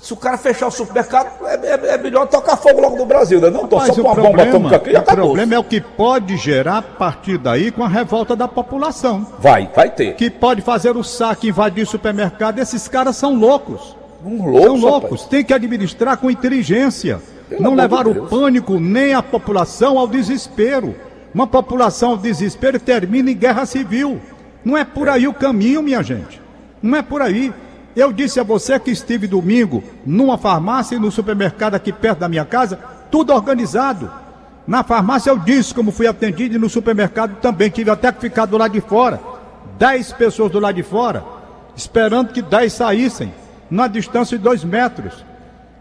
se 0.00 0.12
o 0.12 0.16
cara 0.16 0.38
fechar 0.38 0.68
o 0.68 0.70
supermercado, 0.70 1.44
é, 1.44 1.54
é, 1.54 1.94
é 1.94 1.98
melhor 1.98 2.26
tocar 2.28 2.56
fogo 2.56 2.80
logo 2.80 2.96
no 2.96 3.04
Brasil, 3.04 3.40
né? 3.40 3.50
Não 3.50 3.66
tô 3.66 3.80
só 3.80 3.92
com 3.92 4.00
uma 4.02 4.14
bomba 4.14 4.42
atômica 4.44 4.76
aqui 4.76 4.96
O 4.96 5.02
problema 5.02 5.54
é 5.56 5.58
o 5.58 5.64
que 5.64 5.80
pode 5.80 6.36
gerar 6.36 6.78
a 6.78 6.82
partir 6.82 7.36
daí 7.36 7.72
com 7.72 7.82
a 7.82 7.88
revolta 7.88 8.36
da 8.36 8.46
população. 8.46 9.26
Vai, 9.40 9.68
vai 9.74 9.90
ter. 9.90 10.14
Que 10.14 10.30
pode 10.30 10.62
fazer 10.62 10.96
o 10.96 11.02
saque, 11.02 11.48
invadir 11.48 11.82
o 11.82 11.86
supermercado. 11.86 12.60
Esses 12.60 12.86
caras 12.86 13.16
são 13.16 13.34
loucos. 13.34 13.96
Um 14.24 14.48
louco, 14.48 14.66
são 14.66 14.76
loucos. 14.76 15.10
Rapaz. 15.10 15.24
Tem 15.30 15.44
que 15.44 15.52
administrar 15.52 16.16
com 16.16 16.30
inteligência. 16.30 17.20
Pelo 17.48 17.62
não 17.62 17.74
levar 17.74 18.04
de 18.04 18.10
o 18.10 18.26
pânico 18.26 18.78
nem 18.78 19.14
a 19.14 19.22
população 19.22 19.98
ao 19.98 20.06
desespero. 20.06 20.94
Uma 21.34 21.46
população 21.46 22.10
ao 22.10 22.16
desespero 22.16 22.78
termina 22.78 23.32
em 23.32 23.36
guerra 23.36 23.66
civil. 23.66 24.20
Não 24.64 24.76
é 24.76 24.84
por 24.84 25.08
aí 25.08 25.26
o 25.26 25.34
caminho, 25.34 25.82
minha 25.82 26.02
gente. 26.02 26.40
Não 26.80 26.96
é 26.96 27.02
por 27.02 27.20
aí. 27.20 27.52
Eu 27.96 28.12
disse 28.12 28.38
a 28.38 28.42
você 28.42 28.78
que 28.78 28.90
estive 28.90 29.26
domingo 29.26 29.82
numa 30.04 30.38
farmácia 30.38 30.96
e 30.96 30.98
no 30.98 31.10
supermercado 31.10 31.74
aqui 31.74 31.92
perto 31.92 32.20
da 32.20 32.28
minha 32.28 32.44
casa, 32.44 32.78
tudo 33.10 33.32
organizado. 33.32 34.10
Na 34.66 34.84
farmácia 34.84 35.30
eu 35.30 35.38
disse 35.38 35.74
como 35.74 35.90
fui 35.90 36.06
atendido 36.06 36.56
e 36.56 36.58
no 36.58 36.68
supermercado 36.68 37.36
também. 37.40 37.70
Tive 37.70 37.90
até 37.90 38.12
que 38.12 38.20
ficar 38.20 38.46
do 38.46 38.58
lado 38.58 38.72
de 38.72 38.80
fora. 38.80 39.20
Dez 39.78 40.12
pessoas 40.12 40.52
do 40.52 40.60
lado 40.60 40.74
de 40.74 40.82
fora, 40.82 41.24
esperando 41.74 42.32
que 42.32 42.42
dez 42.42 42.72
saíssem, 42.72 43.32
na 43.70 43.86
distância 43.86 44.36
de 44.36 44.44
dois 44.44 44.64
metros. 44.64 45.24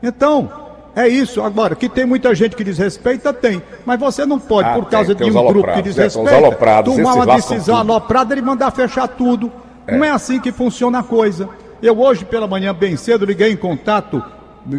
Então, 0.01 0.49
é 0.95 1.07
isso. 1.07 1.43
Agora, 1.43 1.75
que 1.75 1.87
tem 1.87 2.05
muita 2.05 2.33
gente 2.33 2.55
que 2.55 2.63
desrespeita, 2.63 3.31
tem. 3.33 3.61
Mas 3.85 3.99
você 3.99 4.25
não 4.25 4.39
pode, 4.39 4.69
ah, 4.69 4.73
por 4.73 4.85
causa 4.85 5.13
tem, 5.13 5.29
de 5.29 5.37
um 5.37 5.47
grupo 5.47 5.73
que 5.73 5.81
desrespeita, 5.81 6.29
é, 6.31 6.83
tomar 6.83 7.13
uma 7.13 7.25
decisão 7.35 7.77
aloprada 7.77 8.35
e 8.35 8.41
mandar 8.41 8.71
fechar 8.71 9.07
tudo. 9.07 9.51
É. 9.85 9.95
Não 9.95 10.03
é 10.03 10.09
assim 10.09 10.39
que 10.39 10.51
funciona 10.51 10.99
a 10.99 11.03
coisa. 11.03 11.49
Eu 11.81 11.99
hoje 11.99 12.25
pela 12.25 12.47
manhã, 12.47 12.73
bem 12.73 12.97
cedo, 12.97 13.25
liguei 13.25 13.51
em 13.51 13.57
contato, 13.57 14.23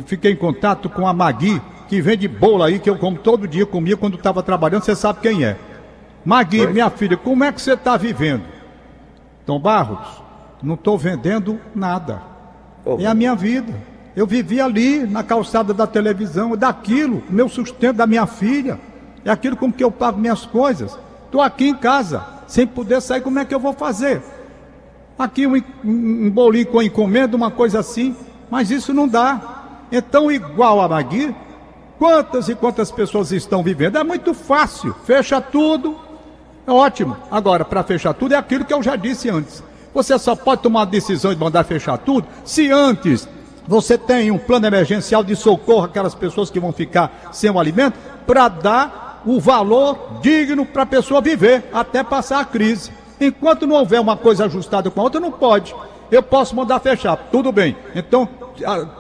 fiquei 0.07 0.33
em 0.33 0.37
contato 0.37 0.91
com 0.91 1.07
a 1.07 1.13
Magui, 1.13 1.63
que 1.89 2.01
vende 2.01 2.27
bolo 2.27 2.65
aí, 2.65 2.79
que 2.79 2.91
eu 2.91 2.99
como 2.99 3.19
todo 3.19 3.47
dia, 3.47 3.65
comia 3.65 3.97
quando 3.97 4.17
estava 4.17 4.43
trabalhando, 4.43 4.83
você 4.83 4.97
sabe 4.97 5.21
quem 5.21 5.45
é. 5.45 5.57
Magui, 6.25 6.61
Oi? 6.61 6.73
minha 6.73 6.91
filha, 6.91 7.17
como 7.17 7.45
é 7.45 7.53
que 7.53 7.63
você 7.63 7.75
está 7.75 7.97
vivendo? 7.97 8.43
Tom 9.47 9.61
Barros, 9.61 10.23
não 10.63 10.75
estou 10.75 10.99
vendendo 10.99 11.61
nada. 11.75 12.21
Oh, 12.85 12.99
é 12.99 13.07
a 13.07 13.15
minha 13.15 13.35
vida. 13.35 13.73
Eu 14.17 14.27
vivi 14.27 14.61
ali 14.61 15.07
na 15.07 15.23
calçada 15.23 15.73
da 15.73 15.87
televisão, 15.87 16.57
daquilo, 16.57 17.23
meu 17.31 17.49
sustento 17.49 17.97
da 17.97 18.07
minha 18.07 18.27
filha, 18.27 18.79
é 19.25 19.31
aquilo 19.31 19.57
com 19.57 19.73
que 19.73 19.85
eu 19.85 19.93
pago 19.93 20.19
minhas 20.19 20.45
coisas. 20.45 20.99
Estou 21.27 21.41
aqui 21.41 21.69
em 21.69 21.75
casa, 21.75 22.25
sem 22.49 22.67
poder 22.67 23.01
sair, 23.01 23.21
como 23.21 23.39
é 23.39 23.45
que 23.45 23.55
eu 23.55 23.61
vou 23.61 23.73
fazer? 23.73 24.21
Aqui 25.19 25.47
um, 25.47 25.63
um 25.85 26.31
bolinho 26.31 26.67
com 26.67 26.83
encomenda, 26.83 27.37
uma 27.37 27.51
coisa 27.51 27.81
assim, 27.81 28.15
mas 28.51 28.71
isso 28.71 28.95
não 28.95 29.09
dá. 29.09 29.87
Então, 29.91 30.31
igual 30.31 30.81
a 30.81 30.89
Magui, 30.89 31.35
quantas 31.99 32.49
e 32.49 32.55
quantas 32.55 32.91
pessoas 32.93 33.33
estão 33.33 33.63
vivendo? 33.63 33.99
É 33.99 34.05
muito 34.05 34.33
fácil, 34.33 34.95
fecha 35.05 35.41
tudo, 35.41 35.99
é 36.67 36.71
ótimo. 36.71 37.17
Agora, 37.31 37.65
para 37.65 37.83
fechar 37.83 38.13
tudo, 38.15 38.35
é 38.35 38.37
aquilo 38.37 38.65
que 38.65 38.73
eu 38.73 38.83
já 38.83 38.95
disse 38.95 39.29
antes. 39.29 39.63
Você 39.95 40.19
só 40.19 40.37
pode 40.37 40.63
tomar 40.63 40.83
a 40.83 40.85
decisão 40.85 41.33
de 41.33 41.41
mandar 41.41 41.65
fechar 41.65 41.97
tudo 41.99 42.29
se 42.45 42.71
antes 42.71 43.27
você 43.67 43.99
tem 43.99 44.31
um 44.31 44.39
plano 44.39 44.67
emergencial 44.67 45.25
de 45.25 45.35
socorro 45.35 45.85
àquelas 45.85 46.15
pessoas 46.15 46.51
que 46.51 46.61
vão 46.61 46.73
ficar 46.73 47.31
sem 47.33 47.51
o 47.51 47.59
alimento 47.59 47.99
para 48.27 48.49
dar 48.49 49.23
o 49.27 49.41
valor 49.41 50.21
digno 50.23 50.65
para 50.65 50.85
a 50.85 50.87
pessoa 50.87 51.21
viver 51.21 51.65
até 51.73 52.05
passar 52.05 52.41
a 52.41 52.45
crise. 52.45 52.98
Enquanto 53.21 53.67
não 53.67 53.77
houver 53.77 54.01
uma 54.01 54.17
coisa 54.17 54.45
ajustada 54.47 54.91
com 54.91 55.01
a 55.01 55.05
outra, 55.05 55.21
não 55.21 55.33
pode. 55.33 55.75
Eu 56.11 56.23
posso 56.23 56.55
mandar 56.57 56.79
fechar, 56.81 57.17
tudo 57.31 57.53
bem. 57.53 57.77
Então, 57.95 58.29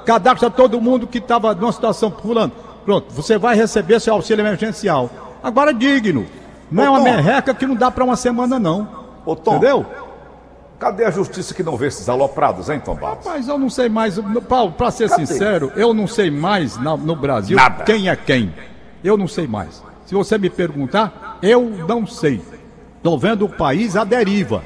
cadastra 0.05 0.51
todo 0.51 0.81
mundo 0.81 1.07
que 1.07 1.19
estava 1.19 1.55
numa 1.55 1.73
situação 1.73 2.11
fulano. 2.11 2.53
Pronto, 2.85 3.13
você 3.13 3.39
vai 3.39 3.55
receber 3.57 4.01
seu 4.01 4.15
auxílio 4.15 4.43
emergencial. 4.43 5.11
Agora 5.43 5.73
digno. 5.73 6.27
Não 6.71 6.83
Ô, 6.83 6.87
é 6.87 6.91
uma 6.91 6.99
Tom. 6.99 7.05
merreca 7.05 7.55
que 7.55 7.67
não 7.67 7.75
dá 7.75 7.91
para 7.91 8.05
uma 8.05 8.17
semana, 8.17 8.59
não. 8.59 8.89
Ô, 9.25 9.35
Tom, 9.37 9.57
Entendeu? 9.57 9.87
Cadê 10.79 11.05
a 11.05 11.11
justiça 11.11 11.55
que 11.55 11.63
não 11.63 11.77
vê 11.77 11.89
esses 11.89 12.09
aloprados, 12.09 12.69
hein, 12.71 12.81
Tom 12.85 12.95
Barros? 12.95 13.25
Rapaz, 13.27 13.49
eu 13.49 13.59
não 13.59 13.69
sei 13.69 13.89
mais, 13.89 14.19
Paulo, 14.49 14.73
para 14.73 14.91
ser 14.93 15.09
Cadê? 15.09 15.27
sincero, 15.27 15.73
eu 15.75 15.93
não 15.93 16.07
sei 16.07 16.31
mais 16.31 16.77
no, 16.77 16.97
no 16.97 17.17
Brasil 17.17 17.57
Nada. 17.57 17.83
quem 17.85 18.09
é 18.09 18.15
quem. 18.15 18.55
Eu 19.03 19.17
não 19.17 19.27
sei 19.27 19.47
mais. 19.49 19.83
Se 20.07 20.15
você 20.15 20.39
me 20.39 20.49
perguntar, 20.49 21.39
eu 21.43 21.63
não 21.89 22.07
sei. 22.07 22.41
Estou 22.99 23.19
vendo 23.19 23.47
o 23.47 23.49
país 23.49 23.97
à 23.97 24.05
deriva, 24.05 24.63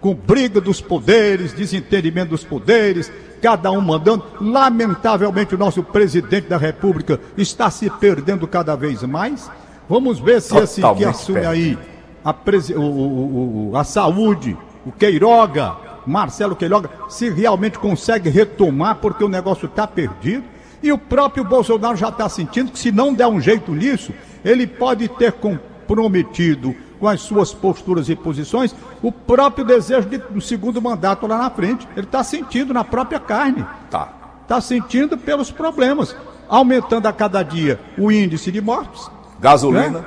com 0.00 0.14
briga 0.14 0.60
dos 0.60 0.80
poderes, 0.80 1.52
desentendimento 1.52 2.30
dos 2.30 2.44
poderes, 2.44 3.10
cada 3.40 3.70
um 3.70 3.80
mandando. 3.80 4.24
Lamentavelmente, 4.40 5.54
o 5.54 5.58
nosso 5.58 5.82
presidente 5.82 6.48
da 6.48 6.56
República 6.56 7.20
está 7.36 7.70
se 7.70 7.88
perdendo 7.88 8.46
cada 8.46 8.76
vez 8.76 9.02
mais. 9.04 9.50
Vamos 9.88 10.18
ver 10.18 10.42
se 10.42 10.56
esse 10.58 10.82
que 10.96 11.04
assume 11.04 11.46
aí 11.46 11.78
a, 12.24 12.34
o, 12.76 12.80
o, 12.80 13.70
o, 13.70 13.76
a 13.76 13.84
saúde 13.84 14.56
o 14.84 14.92
Queiroga, 14.92 15.76
Marcelo 16.06 16.56
Queiroga, 16.56 16.90
se 17.08 17.28
realmente 17.28 17.78
consegue 17.78 18.28
retomar, 18.28 18.96
porque 18.96 19.22
o 19.22 19.28
negócio 19.28 19.66
está 19.66 19.86
perdido. 19.86 20.44
E 20.82 20.90
o 20.92 20.98
próprio 20.98 21.44
Bolsonaro 21.44 21.96
já 21.96 22.08
está 22.08 22.28
sentindo 22.28 22.72
que 22.72 22.78
se 22.78 22.90
não 22.90 23.12
der 23.12 23.26
um 23.26 23.40
jeito 23.40 23.72
nisso, 23.72 24.12
ele 24.44 24.66
pode 24.66 25.08
ter 25.08 25.32
comprometido 25.32 26.74
com 26.98 27.08
as 27.08 27.20
suas 27.20 27.54
posturas 27.54 28.08
e 28.08 28.16
posições, 28.16 28.74
o 29.02 29.12
próprio 29.12 29.64
desejo 29.64 30.08
de, 30.08 30.18
do 30.18 30.40
segundo 30.40 30.82
mandato 30.82 31.26
lá 31.26 31.38
na 31.38 31.50
frente. 31.50 31.86
Ele 31.96 32.06
está 32.06 32.24
sentindo 32.24 32.74
na 32.74 32.84
própria 32.84 33.20
carne. 33.20 33.64
Tá. 33.90 34.12
Está 34.42 34.60
sentindo 34.60 35.16
pelos 35.16 35.50
problemas. 35.50 36.14
Aumentando 36.48 37.06
a 37.06 37.12
cada 37.12 37.42
dia 37.42 37.78
o 37.96 38.10
índice 38.10 38.50
de 38.50 38.60
mortes. 38.60 39.08
Gasolina. 39.38 40.00
Né? 40.00 40.04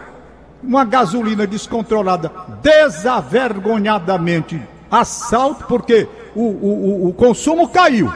Uma 0.63 0.85
gasolina 0.85 1.47
descontrolada, 1.47 2.31
desavergonhadamente 2.61 4.61
assalto, 4.91 5.65
porque 5.67 6.07
o, 6.35 6.41
o, 6.41 7.09
o 7.09 7.13
consumo 7.13 7.67
caiu. 7.69 8.11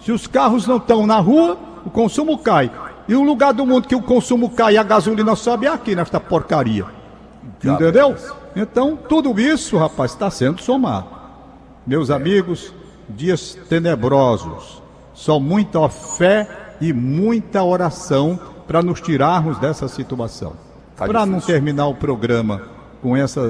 Se 0.00 0.12
os 0.12 0.26
carros 0.26 0.66
não 0.66 0.76
estão 0.76 1.06
na 1.06 1.18
rua, 1.18 1.58
o 1.84 1.90
consumo 1.90 2.38
cai. 2.38 2.70
E 3.08 3.14
o 3.14 3.22
lugar 3.22 3.54
do 3.54 3.64
mundo 3.64 3.88
que 3.88 3.94
o 3.94 4.02
consumo 4.02 4.50
cai 4.50 4.74
e 4.74 4.78
a 4.78 4.82
gasolina 4.82 5.34
sobe 5.34 5.66
é 5.66 5.70
aqui, 5.70 5.96
nesta 5.96 6.20
porcaria. 6.20 6.84
Entendeu? 7.62 8.16
Então, 8.54 8.96
tudo 8.96 9.38
isso, 9.38 9.76
rapaz, 9.76 10.12
está 10.12 10.30
sendo 10.30 10.60
somado. 10.60 11.08
Meus 11.86 12.10
amigos, 12.10 12.72
dias 13.08 13.58
tenebrosos. 13.68 14.82
Só 15.14 15.40
muita 15.40 15.88
fé 15.88 16.48
e 16.80 16.92
muita 16.92 17.62
oração 17.62 18.38
para 18.66 18.82
nos 18.82 19.00
tirarmos 19.00 19.58
dessa 19.58 19.88
situação. 19.88 20.52
Tá 20.96 21.06
para 21.06 21.24
não 21.24 21.40
terminar 21.40 21.86
o 21.86 21.94
programa 21.94 22.62
com 23.00 23.16
essa, 23.16 23.40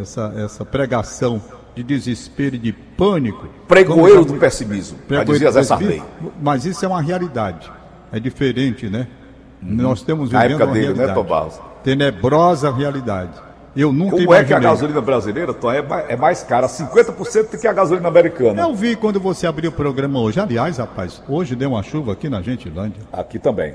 essa, 0.00 0.32
essa 0.36 0.64
pregação 0.64 1.42
de 1.74 1.82
desespero 1.82 2.56
e 2.56 2.58
de 2.58 2.72
pânico. 2.72 3.48
Pregoeiro 3.66 4.24
do 4.24 4.34
pessimismo, 4.34 4.98
dizia 5.26 5.50
Zé 5.50 5.62
Sarney. 5.62 6.02
Mas 6.40 6.64
isso 6.64 6.84
é 6.84 6.88
uma 6.88 7.00
realidade. 7.00 7.70
É 8.12 8.20
diferente, 8.20 8.88
né? 8.88 9.08
Uhum. 9.62 9.76
Nós 9.76 10.02
temos 10.02 10.30
vivendo 10.30 10.50
época 10.50 10.64
uma 10.64 10.72
dele, 10.72 10.88
né, 10.88 11.06
realidade. 11.06 11.58
né, 11.58 11.71
Tenebrosa 11.82 12.70
realidade. 12.70 13.32
Eu 13.74 13.92
nunca 13.92 14.12
Como 14.12 14.22
imaginei. 14.22 14.44
é 14.44 14.46
que 14.46 14.54
a 14.54 14.58
gasolina 14.58 15.00
brasileira 15.00 15.54
Tom, 15.54 15.72
é 15.72 16.16
mais 16.16 16.42
cara, 16.42 16.66
50% 16.68 17.50
do 17.50 17.58
que 17.58 17.66
a 17.66 17.72
gasolina 17.72 18.06
americana? 18.06 18.62
Eu 18.62 18.74
vi 18.74 18.94
quando 18.94 19.18
você 19.18 19.46
abriu 19.46 19.70
o 19.70 19.72
programa 19.72 20.20
hoje. 20.20 20.38
Aliás, 20.38 20.76
rapaz, 20.76 21.22
hoje 21.26 21.56
deu 21.56 21.70
uma 21.70 21.82
chuva 21.82 22.12
aqui 22.12 22.28
na 22.28 22.42
Gentilândia. 22.42 23.00
Aqui 23.10 23.38
também. 23.38 23.74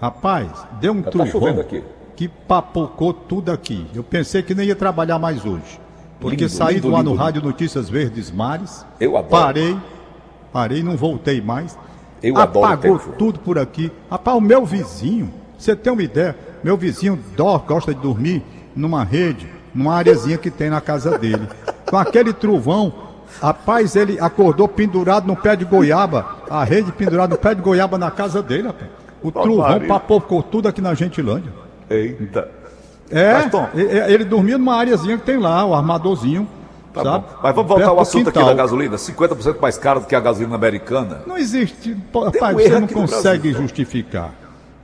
Rapaz, 0.00 0.48
deu 0.80 0.92
um 0.92 1.02
trovão 1.02 1.54
tá 1.56 1.60
aqui. 1.60 1.84
que 2.16 2.26
papocou 2.26 3.12
tudo 3.12 3.52
aqui. 3.52 3.86
Eu 3.94 4.02
pensei 4.02 4.42
que 4.42 4.54
nem 4.54 4.66
ia 4.68 4.76
trabalhar 4.76 5.18
mais 5.18 5.44
hoje. 5.44 5.78
Porque 6.18 6.44
Lindo, 6.44 6.48
saí 6.56 6.76
lindo, 6.76 6.88
do 6.88 6.96
ar 6.96 7.04
no 7.04 7.10
lindo, 7.10 7.22
Rádio 7.22 7.42
Notícias 7.42 7.90
Verdes 7.90 8.30
Mares. 8.30 8.84
Eu 8.98 9.16
adoro. 9.16 9.30
Parei, 9.30 9.76
parei, 10.52 10.82
não 10.82 10.96
voltei 10.96 11.42
mais. 11.42 11.76
Eu 12.22 12.38
adoro 12.38 12.66
Apagou 12.66 12.98
tudo 13.18 13.38
por 13.40 13.58
aqui. 13.58 13.92
Rapaz, 14.10 14.38
o 14.38 14.40
meu 14.40 14.64
vizinho, 14.64 15.30
você 15.58 15.76
tem 15.76 15.92
uma 15.92 16.02
ideia, 16.02 16.34
meu 16.64 16.76
vizinho 16.76 17.18
dó, 17.36 17.58
gosta 17.58 17.94
de 17.94 18.00
dormir 18.00 18.42
numa 18.74 19.04
rede, 19.04 19.46
numa 19.74 19.94
areazinha 19.94 20.38
que 20.38 20.50
tem 20.50 20.70
na 20.70 20.80
casa 20.80 21.16
dele. 21.18 21.46
Com 21.88 21.96
aquele 21.98 22.32
trovão, 22.32 22.92
rapaz, 23.40 23.94
ele 23.94 24.18
acordou 24.18 24.66
pendurado 24.66 25.26
no 25.26 25.36
pé 25.36 25.54
de 25.54 25.64
goiaba, 25.64 26.38
a 26.50 26.64
rede 26.64 26.90
pendurada 26.92 27.34
no 27.34 27.40
pé 27.40 27.54
de 27.54 27.60
goiaba 27.60 27.98
na 27.98 28.10
casa 28.10 28.42
dele, 28.42 28.68
rapaz. 28.68 28.90
O 29.22 29.30
trovão 29.30 29.56
Maria. 29.58 29.88
papocou 29.88 30.42
tudo 30.42 30.68
aqui 30.68 30.80
na 30.80 30.94
Gentilândia. 30.94 31.52
Eita. 31.88 32.48
É, 33.10 33.32
Mas, 33.34 33.50
Tom- 33.50 33.68
ele 33.74 34.24
dormia 34.24 34.56
numa 34.58 34.74
areazinha 34.76 35.16
que 35.18 35.24
tem 35.24 35.36
lá, 35.38 35.64
o 35.64 35.74
armadorzinho, 35.74 36.48
Tá 36.92 37.02
sabe? 37.02 37.24
bom. 37.26 37.34
Mas 37.42 37.54
vamos 37.54 37.68
voltar 37.68 37.88
ao 37.88 38.00
assunto 38.00 38.28
aqui 38.30 38.38
da 38.44 38.54
gasolina. 38.54 38.96
50% 38.96 39.60
mais 39.60 39.76
caro 39.76 40.00
do 40.00 40.06
que 40.06 40.14
a 40.14 40.20
gasolina 40.20 40.54
americana. 40.54 41.22
Não 41.26 41.36
existe, 41.36 41.96
rapaz, 42.14 42.54
um 42.56 42.58
você 42.60 42.80
não 42.80 42.86
consegue 42.86 43.48
Brasil. 43.50 43.62
justificar. 43.62 44.30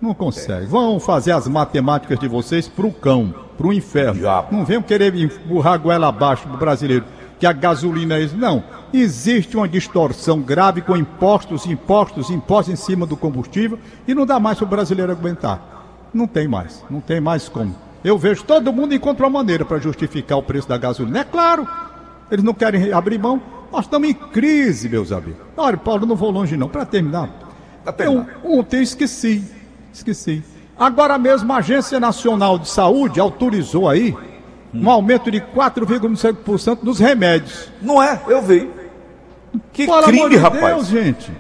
Não 0.00 0.14
consegue. 0.14 0.66
Vão 0.66 0.98
fazer 0.98 1.32
as 1.32 1.46
matemáticas 1.46 2.18
de 2.18 2.26
vocês 2.26 2.66
pro 2.66 2.90
cão, 2.90 3.34
pro 3.58 3.72
inferno. 3.72 4.20
Diabo. 4.20 4.56
Não 4.56 4.64
venham 4.64 4.82
querer 4.82 5.14
empurrar 5.14 5.74
a 5.74 5.76
goela 5.76 6.08
abaixo 6.08 6.48
do 6.48 6.56
brasileiro, 6.56 7.04
que 7.38 7.46
a 7.46 7.52
gasolina 7.52 8.16
é 8.16 8.22
isso. 8.22 8.36
Não. 8.36 8.64
Existe 8.92 9.56
uma 9.56 9.68
distorção 9.68 10.40
grave 10.40 10.80
com 10.80 10.96
impostos, 10.96 11.66
impostos, 11.66 12.30
impostos 12.30 12.72
em 12.72 12.76
cima 12.76 13.06
do 13.06 13.16
combustível 13.16 13.78
e 14.08 14.14
não 14.14 14.24
dá 14.24 14.40
mais 14.40 14.58
para 14.58 14.64
o 14.64 14.68
brasileiro 14.68 15.12
aguentar. 15.12 16.08
Não 16.14 16.26
tem 16.26 16.48
mais. 16.48 16.82
Não 16.90 17.00
tem 17.00 17.20
mais 17.20 17.48
como. 17.48 17.74
Eu 18.02 18.16
vejo 18.16 18.42
todo 18.44 18.72
mundo 18.72 18.94
encontra 18.94 19.26
uma 19.26 19.38
maneira 19.38 19.64
para 19.64 19.78
justificar 19.78 20.38
o 20.38 20.42
preço 20.42 20.68
da 20.68 20.78
gasolina. 20.78 21.20
É 21.20 21.24
claro. 21.24 21.68
Eles 22.30 22.44
não 22.44 22.54
querem 22.54 22.90
abrir 22.92 23.18
mão. 23.18 23.40
Nós 23.70 23.84
estamos 23.84 24.08
em 24.08 24.14
crise, 24.14 24.88
meus 24.88 25.12
amigos. 25.12 25.40
Olha, 25.56 25.76
Paulo, 25.76 26.06
não 26.06 26.16
vou 26.16 26.30
longe 26.30 26.56
não. 26.56 26.68
Para 26.68 26.86
terminar, 26.86 27.28
Pra 27.84 28.06
eu 28.06 28.26
ontem 28.44 28.82
esqueci. 28.82 29.59
Esqueci. 29.92 30.42
Agora 30.78 31.18
mesmo 31.18 31.52
a 31.52 31.56
Agência 31.56 32.00
Nacional 32.00 32.58
de 32.58 32.68
Saúde 32.68 33.20
autorizou 33.20 33.88
aí 33.88 34.16
um 34.72 34.88
aumento 34.88 35.30
de 35.30 35.40
4,5% 35.40 36.78
dos 36.82 36.98
remédios. 36.98 37.68
Não 37.82 38.02
é? 38.02 38.20
Eu 38.26 38.40
vi. 38.40 38.70
Que 39.72 39.84
Pelo 39.84 40.02
crime, 40.04 40.18
amor 40.20 40.30
de 40.30 40.36
rapaz. 40.36 40.62
Deus, 40.62 40.86
gente. 40.86 41.32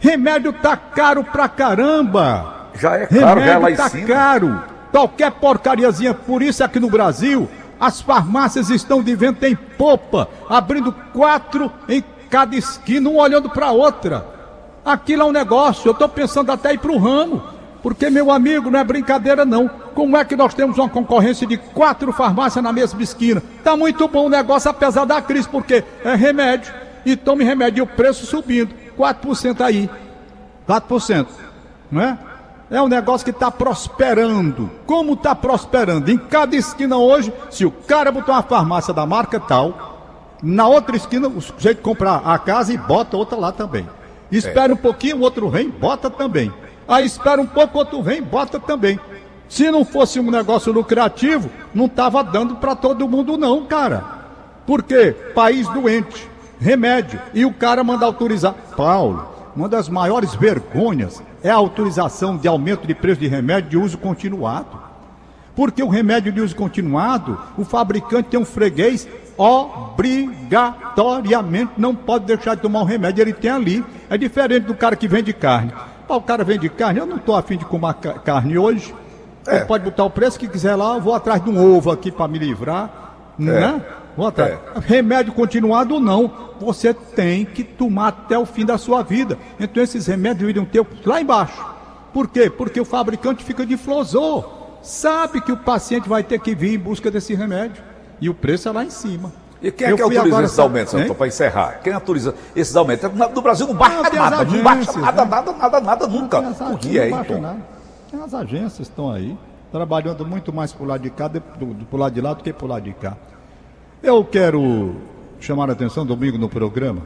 Remédio 0.00 0.52
tá 0.52 0.76
caro 0.76 1.22
pra 1.22 1.48
caramba. 1.48 2.70
Já 2.74 2.96
é 2.96 3.06
caro, 3.06 3.40
já 3.40 3.46
é 3.46 3.58
lá 3.58 3.68
Remédio 3.68 3.74
em 3.74 3.76
tá 3.76 3.88
cima. 3.88 4.06
caro. 4.06 4.62
Qualquer 4.90 5.30
porcariazinha. 5.32 6.14
Por 6.14 6.42
isso 6.42 6.64
aqui 6.64 6.80
no 6.80 6.88
Brasil, 6.88 7.48
as 7.78 8.00
farmácias 8.00 8.70
estão 8.70 9.02
de 9.02 9.14
vento 9.14 9.44
em 9.44 9.54
popa, 9.54 10.28
abrindo 10.48 10.92
quatro 11.12 11.70
em 11.88 12.02
cada 12.30 12.56
esquina, 12.56 13.08
um 13.10 13.18
olhando 13.18 13.50
para 13.50 13.70
outra. 13.70 14.26
Aquilo 14.84 15.22
é 15.22 15.24
um 15.26 15.32
negócio. 15.32 15.88
Eu 15.88 15.92
estou 15.92 16.08
pensando 16.08 16.50
até 16.50 16.72
ir 16.72 16.78
para 16.78 16.92
o 16.92 16.98
ramo. 16.98 17.42
Porque, 17.82 18.10
meu 18.10 18.30
amigo, 18.30 18.70
não 18.70 18.78
é 18.78 18.84
brincadeira 18.84 19.44
não. 19.44 19.68
Como 19.94 20.16
é 20.16 20.24
que 20.24 20.36
nós 20.36 20.54
temos 20.54 20.78
uma 20.78 20.88
concorrência 20.88 21.46
de 21.46 21.56
quatro 21.56 22.12
farmácias 22.12 22.62
na 22.62 22.72
mesma 22.72 23.02
esquina? 23.02 23.42
Tá 23.62 23.76
muito 23.76 24.06
bom 24.08 24.26
o 24.26 24.28
negócio, 24.28 24.70
apesar 24.70 25.04
da 25.04 25.22
crise, 25.22 25.48
porque 25.48 25.84
é 26.04 26.14
remédio. 26.14 26.72
E 27.06 27.16
tome 27.16 27.44
remédio 27.44 27.80
e 27.80 27.82
o 27.82 27.86
preço 27.86 28.26
subindo. 28.26 28.74
4% 28.98 29.60
aí. 29.60 29.88
4%. 30.68 31.26
Não 31.90 32.02
é? 32.02 32.18
É 32.70 32.82
um 32.82 32.88
negócio 32.88 33.24
que 33.24 33.30
está 33.30 33.50
prosperando. 33.50 34.70
Como 34.84 35.14
está 35.14 35.34
prosperando? 35.34 36.10
Em 36.10 36.18
cada 36.18 36.54
esquina 36.54 36.98
hoje, 36.98 37.32
se 37.50 37.64
o 37.64 37.70
cara 37.70 38.12
botar 38.12 38.32
uma 38.32 38.42
farmácia 38.42 38.92
da 38.92 39.06
marca 39.06 39.40
tal, 39.40 40.36
na 40.42 40.68
outra 40.68 40.94
esquina 40.96 41.28
o 41.28 41.40
sujeito 41.40 41.80
compra 41.80 42.16
a 42.16 42.38
casa 42.38 42.72
e 42.72 42.76
bota 42.76 43.16
outra 43.16 43.38
lá 43.38 43.52
também. 43.52 43.88
Espera 44.30 44.74
um 44.74 44.76
pouquinho, 44.76 45.16
o 45.16 45.20
outro 45.20 45.48
vem, 45.48 45.70
bota 45.70 46.10
também. 46.10 46.52
Aí 46.88 47.04
espera 47.04 47.40
um 47.40 47.46
pouco, 47.46 47.78
outro 47.78 48.02
vem, 48.02 48.22
bota 48.22 48.58
também. 48.58 48.98
Se 49.48 49.70
não 49.70 49.84
fosse 49.84 50.18
um 50.18 50.30
negócio 50.30 50.72
lucrativo, 50.72 51.50
não 51.74 51.86
estava 51.86 52.24
dando 52.24 52.56
para 52.56 52.74
todo 52.74 53.08
mundo 53.08 53.36
não, 53.36 53.66
cara. 53.66 54.02
Por 54.66 54.82
quê? 54.82 55.14
País 55.34 55.68
doente, 55.68 56.28
remédio, 56.58 57.20
e 57.34 57.44
o 57.44 57.52
cara 57.52 57.84
manda 57.84 58.06
autorizar. 58.06 58.54
Paulo, 58.76 59.28
uma 59.54 59.68
das 59.68 59.88
maiores 59.88 60.34
vergonhas 60.34 61.22
é 61.42 61.50
a 61.50 61.54
autorização 61.54 62.36
de 62.36 62.46
aumento 62.48 62.86
de 62.86 62.94
preço 62.94 63.20
de 63.20 63.28
remédio 63.28 63.70
de 63.70 63.78
uso 63.78 63.96
continuado. 63.98 64.88
Porque 65.56 65.82
o 65.82 65.88
remédio 65.88 66.30
de 66.32 66.40
uso 66.40 66.54
continuado, 66.54 67.36
o 67.56 67.64
fabricante 67.64 68.28
tem 68.28 68.38
um 68.38 68.44
freguês, 68.44 69.08
obrigatoriamente 69.36 71.72
não 71.76 71.92
pode 71.94 72.26
deixar 72.26 72.54
de 72.54 72.62
tomar 72.62 72.82
o 72.82 72.84
remédio, 72.84 73.22
ele 73.22 73.32
tem 73.32 73.50
ali. 73.50 73.84
É 74.08 74.16
diferente 74.16 74.66
do 74.66 74.74
cara 74.74 74.96
que 74.96 75.08
vende 75.08 75.32
carne. 75.32 75.72
O 76.08 76.20
cara 76.22 76.42
vende 76.44 76.68
carne, 76.68 77.00
eu 77.00 77.06
não 77.06 77.16
estou 77.16 77.36
afim 77.36 77.56
de 77.56 77.64
comer 77.64 77.94
ca- 77.94 78.14
carne 78.14 78.56
hoje. 78.58 78.94
Ele 79.46 79.64
pode 79.64 79.84
botar 79.84 80.04
o 80.04 80.10
preço 80.10 80.38
que 80.38 80.46
quiser 80.48 80.74
lá, 80.74 80.94
eu 80.96 81.00
vou 81.00 81.14
atrás 81.14 81.42
de 81.42 81.48
um 81.48 81.76
ovo 81.76 81.90
aqui 81.90 82.10
para 82.10 82.28
me 82.28 82.38
livrar. 82.38 83.14
Né? 83.38 83.80
Vou 84.16 84.26
atrás. 84.26 84.58
Remédio 84.84 85.32
continuado 85.32 86.00
não. 86.00 86.30
Você 86.60 86.92
tem 86.92 87.44
que 87.44 87.62
tomar 87.62 88.08
até 88.08 88.36
o 88.38 88.44
fim 88.44 88.66
da 88.66 88.76
sua 88.76 89.02
vida. 89.02 89.38
Então 89.60 89.82
esses 89.82 90.06
remédios 90.06 90.40
deveriam 90.40 90.64
ter 90.64 90.84
lá 91.06 91.20
embaixo. 91.20 91.64
Por 92.12 92.26
quê? 92.28 92.50
Porque 92.50 92.80
o 92.80 92.84
fabricante 92.84 93.44
fica 93.44 93.64
de 93.64 93.76
flosor. 93.76 94.58
Sabe 94.82 95.40
que 95.40 95.52
o 95.52 95.56
paciente 95.56 96.08
vai 96.08 96.22
ter 96.22 96.40
que 96.40 96.54
vir 96.54 96.74
em 96.74 96.78
busca 96.78 97.10
desse 97.10 97.34
remédio. 97.34 97.82
E 98.20 98.28
o 98.28 98.34
preço 98.34 98.68
é 98.68 98.72
lá 98.72 98.84
em 98.84 98.90
cima. 98.90 99.32
E 99.60 99.72
quem 99.72 99.88
é 99.88 99.92
Eu 99.92 99.96
que 99.96 100.02
autoriza 100.02 100.26
agora, 100.28 100.44
esses 100.46 100.58
aumentos? 100.58 100.94
Antônio, 100.94 101.14
para 101.14 101.26
encerrar? 101.26 101.80
Quem 101.82 101.92
autoriza 101.92 102.34
esses 102.54 102.76
aumentos? 102.76 103.12
Na- 103.14 103.28
No 103.28 103.42
Brasil 103.42 103.66
não 103.66 103.74
baixa 103.74 103.96
Ah, 103.98 104.06
as 104.06 104.12
nada, 104.14 104.44
não 104.44 104.62
baixa 104.62 104.98
nada, 105.00 105.24
né? 105.24 105.30
nada, 105.30 105.52
nada, 105.52 105.80
nada, 105.80 106.06
nunca. 106.06 106.38
O 106.40 106.78
que 106.78 106.98
é, 106.98 107.10
baixa 107.10 107.32
então? 107.34 107.56
Tem 108.10 108.22
As 108.22 108.32
agências 108.34 108.80
estão 108.88 109.10
aí, 109.10 109.36
trabalhando 109.72 110.24
muito 110.24 110.52
mais 110.52 110.72
por 110.72 110.86
lado 110.86 111.02
de 111.02 111.10
cá, 111.10 111.26
do, 111.28 111.42
lado 111.96 112.14
de 112.14 112.20
lá 112.20 112.32
do 112.34 112.42
que 112.42 112.52
por 112.52 112.68
lado 112.68 112.84
de 112.84 112.92
cá. 112.92 113.16
Eu 114.02 114.24
quero 114.24 114.94
chamar 115.40 115.68
a 115.70 115.72
atenção 115.72 116.06
domingo 116.06 116.38
no 116.38 116.48
programa. 116.48 117.02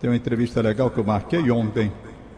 Tem 0.00 0.10
uma 0.10 0.16
entrevista 0.16 0.60
legal 0.60 0.90
que 0.90 0.98
eu 0.98 1.04
marquei 1.04 1.48
ontem 1.50 1.92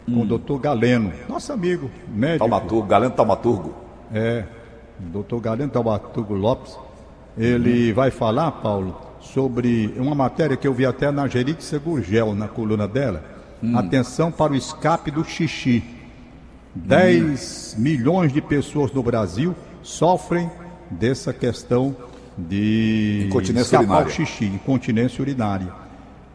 com 0.05 0.21
o 0.21 0.25
doutor 0.25 0.59
Galeno, 0.59 1.11
nosso 1.27 1.51
amigo, 1.51 1.89
médico. 2.07 2.39
Taumaturgo, 2.47 2.87
Galeno 2.87 3.11
Taumaturgo. 3.13 3.73
É, 4.13 4.45
o 4.99 5.09
doutor 5.09 5.41
Galeno 5.41 5.71
Taumaturgo 5.71 6.33
Lopes. 6.35 6.77
Ele 7.37 7.91
vai 7.91 8.09
falar, 8.09 8.51
Paulo, 8.51 8.95
sobre 9.33 9.93
uma 9.97 10.15
matéria 10.15 10.55
que 10.57 10.67
eu 10.67 10.73
vi 10.73 10.85
até 10.85 11.11
na 11.11 11.27
Geritza 11.27 11.77
Gurgel, 11.79 12.33
na 12.33 12.47
coluna 12.47 12.87
dela. 12.87 13.23
Atenção 13.75 14.31
para 14.31 14.53
o 14.53 14.55
escape 14.55 15.09
do 15.11 15.23
xixi. 15.23 15.83
10 16.75 17.75
milhões 17.77 18.31
de 18.31 18.41
pessoas 18.41 18.91
no 18.91 19.01
Brasil 19.01 19.55
sofrem 19.81 20.49
dessa 20.91 21.33
questão 21.33 21.95
de 22.37 23.23
Incontinência 23.27 23.77
escapar 23.77 23.83
urinária. 23.85 24.07
o 24.07 24.11
xixi, 24.11 24.45
incontinência 24.45 25.21
urinária, 25.21 25.73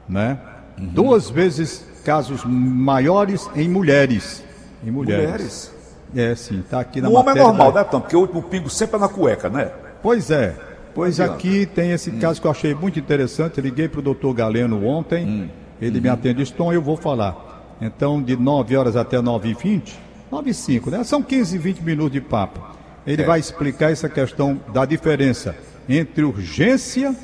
né? 0.09 0.39
Duas 0.77 1.31
vezes 1.31 1.85
casos 2.05 2.43
maiores 2.45 3.49
em 3.55 3.69
mulheres. 3.69 4.43
Em 4.85 4.91
mulheres. 4.91 5.25
Mulheres. 5.25 5.73
É, 6.15 6.35
sim, 6.35 6.63
tá 6.69 6.81
aqui 6.81 7.01
na 7.01 7.09
O 7.09 7.13
homem 7.13 7.23
é 7.23 7.27
matéria 7.27 7.49
normal, 7.49 7.73
da- 7.73 7.81
né, 7.85 7.89
Tom? 7.89 8.01
Porque 8.01 8.17
o 8.17 8.21
último 8.21 8.43
pingo 8.43 8.69
sempre 8.69 8.97
é 8.97 8.99
na 8.99 9.09
cueca, 9.09 9.49
né? 9.49 9.71
Pois 10.03 10.29
é. 10.31 10.57
Pois 10.95 11.19
Não 11.19 11.27
aqui 11.27 11.65
tem 11.67 11.91
esse 11.93 12.11
caso 12.13 12.41
que 12.41 12.47
eu 12.47 12.51
achei 12.51 12.75
muito 12.75 12.99
interessante. 12.99 13.61
Liguei 13.61 13.89
para 13.89 14.01
o 14.01 14.03
doutor 14.03 14.35
Galeno 14.35 14.85
ontem. 14.87 15.51
Ele 15.81 16.01
me 16.01 16.09
atende 16.09 16.53
Tom, 16.53 16.73
eu 16.73 16.83
vou 16.83 16.97
falar. 16.97 17.77
Então, 17.81 18.23
de 18.23 18.37
9 18.37 18.77
horas 18.77 18.95
até 18.95 19.17
9h20, 19.19 19.95
9 20.31 20.51
e 20.51 20.55
5, 20.55 20.91
né? 20.91 21.03
São 21.03 21.23
15, 21.23 21.59
20 21.59 21.81
minutos 21.81 22.13
de 22.13 22.21
papo. 22.21 22.61
Ele 23.07 23.23
É. 23.23 23.25
vai 23.25 23.41
explicar 23.41 23.91
essa 23.91 24.09
questão 24.09 24.61
da 24.73 24.85
diferença 24.85 25.57
entre 25.89 26.23
urgência 26.23 27.17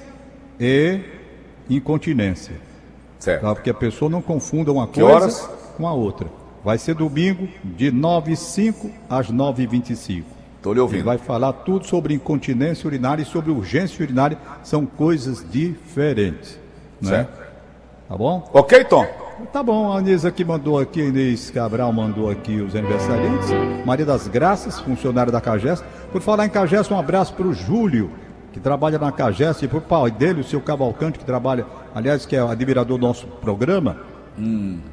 e 0.59 0.99
incontinência. 1.71 2.55
Certo. 3.21 3.43
Tá? 3.43 3.55
Porque 3.55 3.71
a 3.71 3.75
pessoa 3.75 4.11
não 4.11 4.21
confunda 4.23 4.73
uma 4.73 4.87
Que 4.89 5.01
coisa 5.01 5.15
horas? 5.17 5.51
com 5.77 5.87
a 5.87 5.93
outra. 5.93 6.27
Vai 6.65 6.79
ser 6.79 6.95
domingo, 6.95 7.49
de 7.65 7.93
9 7.93 8.33
e 8.33 8.37
5 8.37 8.91
às 9.09 9.31
9 9.31 9.69
e 10.59 10.63
25 10.63 10.63
Tô 10.63 10.73
lhe 10.73 10.75
ele 10.75 10.81
ouvindo. 10.81 11.05
vai 11.05 11.19
falar 11.19 11.53
tudo 11.53 11.87
sobre 11.87 12.15
incontinência 12.15 12.87
urinária 12.87 13.23
e 13.23 13.27
sobre 13.27 13.51
urgência 13.51 14.03
urinária. 14.03 14.39
São 14.63 14.85
coisas 14.85 15.45
diferentes. 15.51 16.59
Né? 17.01 17.11
Certo. 17.11 17.39
Tá 18.09 18.17
bom? 18.17 18.49
Ok, 18.53 18.85
Tom? 18.85 19.07
Tá 19.53 19.63
bom, 19.63 19.97
a 19.97 20.01
Inês 20.01 20.25
aqui 20.25 20.45
mandou 20.45 20.81
aqui, 20.81 21.01
a 21.01 21.05
Inês 21.05 21.49
Cabral 21.51 21.93
mandou 21.93 22.29
aqui 22.29 22.61
os 22.61 22.75
aniversariantes. 22.75 23.49
Maria 23.87 24.05
das 24.05 24.27
Graças, 24.27 24.81
funcionária 24.81 25.31
da 25.31 25.41
Cagest. 25.41 25.85
Por 26.11 26.21
falar 26.21 26.45
em 26.47 26.49
Cagest, 26.49 26.93
um 26.93 26.99
abraço 26.99 27.35
para 27.35 27.47
o 27.47 27.55
Júlio, 27.55 28.11
que 28.53 28.59
trabalha 28.59 28.99
na 28.99 29.13
Cagest, 29.13 29.63
e 29.63 29.69
para 29.69 29.79
o 29.79 29.81
pai 29.81 30.11
dele, 30.11 30.41
o 30.41 30.45
seu 30.45 30.61
Cavalcante, 30.61 31.21
que 31.21 31.25
trabalha, 31.25 31.65
aliás, 31.95 32.27
que 32.27 32.35
é 32.35 32.41
admirador 32.41 32.99
do 32.99 33.07
nosso 33.07 33.29
programa. 33.29 33.99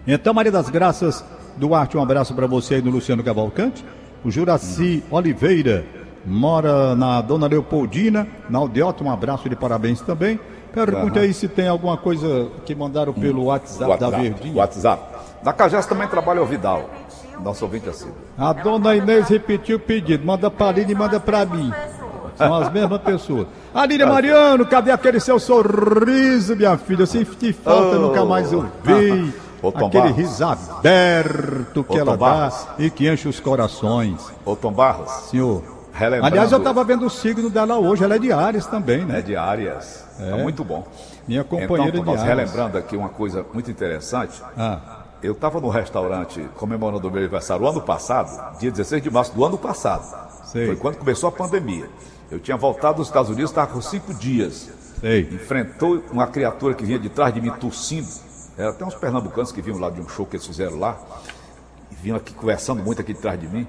Então, 0.05 0.31
Maria 0.31 0.51
das 0.51 0.69
Graças, 0.69 1.25
Duarte, 1.57 1.97
um 1.97 2.01
abraço 2.01 2.35
para 2.35 2.45
você 2.45 2.75
aí 2.75 2.81
no 2.83 2.91
Luciano 2.91 3.23
Cavalcante. 3.23 3.83
O 4.25 4.31
Juraci 4.31 5.03
Oliveira 5.11 5.85
mora 6.25 6.95
na 6.95 7.21
Dona 7.21 7.45
Leopoldina, 7.45 8.27
na 8.49 8.57
Aldeota, 8.57 9.03
um 9.03 9.11
abraço 9.11 9.47
de 9.47 9.55
parabéns 9.55 10.01
também. 10.01 10.39
Pergunte 10.73 11.19
aí 11.19 11.31
se 11.31 11.47
tem 11.47 11.67
alguma 11.67 11.95
coisa 11.95 12.47
que 12.65 12.73
mandaram 12.73 13.13
pelo 13.13 13.45
WhatsApp, 13.45 13.99
da 13.99 14.09
Verdinha. 14.09 14.55
WhatsApp. 14.55 15.03
Na 15.43 15.53
Cajás 15.53 15.85
também 15.85 16.07
trabalha 16.07 16.41
o 16.41 16.45
Vidal. 16.45 16.89
Nosso 17.43 17.65
ouvinte 17.65 17.87
assim. 17.87 18.09
A 18.37 18.51
dona 18.51 18.95
Inês 18.95 19.27
repetiu 19.27 19.77
o 19.77 19.79
pedido. 19.79 20.25
Manda 20.25 20.49
pra 20.49 20.69
Aline 20.69 20.91
e 20.93 20.95
manda 20.95 21.19
pra 21.19 21.45
mim. 21.45 21.71
São 22.35 22.53
as 22.55 22.71
mesmas 22.73 22.99
pessoas. 23.01 23.45
Aline 23.73 24.05
Mariano, 24.05 24.65
cadê 24.65 24.89
aquele 24.91 25.19
seu 25.19 25.37
sorriso, 25.39 26.55
minha 26.55 26.75
filha? 26.77 27.03
Eu 27.03 27.07
senti 27.07 27.53
falta, 27.53 27.95
Oh. 27.97 28.07
nunca 28.07 28.25
mais 28.25 28.51
ouvi. 28.51 29.33
Aquele 29.73 30.11
riso 30.11 30.43
aberto 30.45 31.83
que 31.83 31.93
Ô, 31.93 31.99
ela 31.99 32.17
dá 32.17 32.51
e 32.77 32.89
que 32.89 33.09
enche 33.11 33.27
os 33.27 33.39
corações. 33.39 34.19
Ô, 34.45 34.55
Tom 34.55 34.71
Barros. 34.71 35.09
Senhor. 35.29 35.63
Relembrando- 35.93 36.25
Aliás, 36.33 36.51
eu 36.51 36.57
estava 36.57 36.83
vendo 36.83 37.05
o 37.05 37.09
signo 37.09 37.49
dela 37.49 37.77
hoje. 37.77 38.03
Ela 38.03 38.15
é 38.15 38.19
de 38.19 38.31
Ares 38.31 38.65
também, 38.65 39.01
É 39.01 39.05
né? 39.05 39.21
de 39.21 39.35
Arias. 39.35 40.03
É. 40.19 40.35
muito 40.43 40.63
bom. 40.63 40.85
Minha 41.27 41.43
companheira 41.43 41.97
então, 41.97 42.03
Tom, 42.05 42.11
de 42.15 42.17
Ares. 42.17 42.23
relembrando 42.35 42.77
aqui 42.77 42.97
uma 42.97 43.09
coisa 43.09 43.45
muito 43.53 43.71
interessante. 43.71 44.41
Ah, 44.57 45.03
Eu 45.23 45.31
estava 45.31 45.59
no 45.59 45.69
restaurante 45.69 46.39
comemorando 46.57 47.07
o 47.07 47.11
meu 47.11 47.19
aniversário 47.21 47.63
o 47.65 47.67
ano 47.67 47.81
passado, 47.81 48.59
dia 48.59 48.69
16 48.69 49.01
de 49.01 49.09
março 49.09 49.33
do 49.33 49.43
ano 49.43 49.57
passado. 49.57 50.03
Sei. 50.45 50.67
Foi 50.67 50.75
quando 50.75 50.97
começou 50.97 51.29
a 51.29 51.31
pandemia. 51.31 51.89
Eu 52.29 52.39
tinha 52.39 52.55
voltado 52.57 52.97
dos 52.97 53.07
Estados 53.07 53.29
Unidos, 53.31 53.49
estava 53.49 53.67
com 53.67 53.81
cinco 53.81 54.13
dias. 54.13 54.69
sei. 54.99 55.21
Enfrentou 55.31 56.03
uma 56.11 56.27
criatura 56.27 56.73
que 56.75 56.85
vinha 56.85 56.99
de 56.99 57.09
trás 57.09 57.33
de 57.33 57.39
mim 57.41 57.49
tossindo. 57.51 58.07
Era 58.57 58.69
até 58.69 58.85
uns 58.85 58.95
pernambucanos 58.95 59.51
que 59.51 59.61
vinham 59.61 59.79
lá 59.79 59.89
de 59.89 59.99
um 60.01 60.07
show 60.07 60.25
que 60.25 60.35
eles 60.35 60.45
fizeram 60.45 60.79
lá. 60.79 60.97
E 61.91 61.95
vinham 61.95 62.17
aqui 62.17 62.33
conversando 62.33 62.81
muito 62.81 63.01
aqui 63.01 63.13
de 63.13 63.19
trás 63.19 63.39
de 63.39 63.47
mim. 63.47 63.67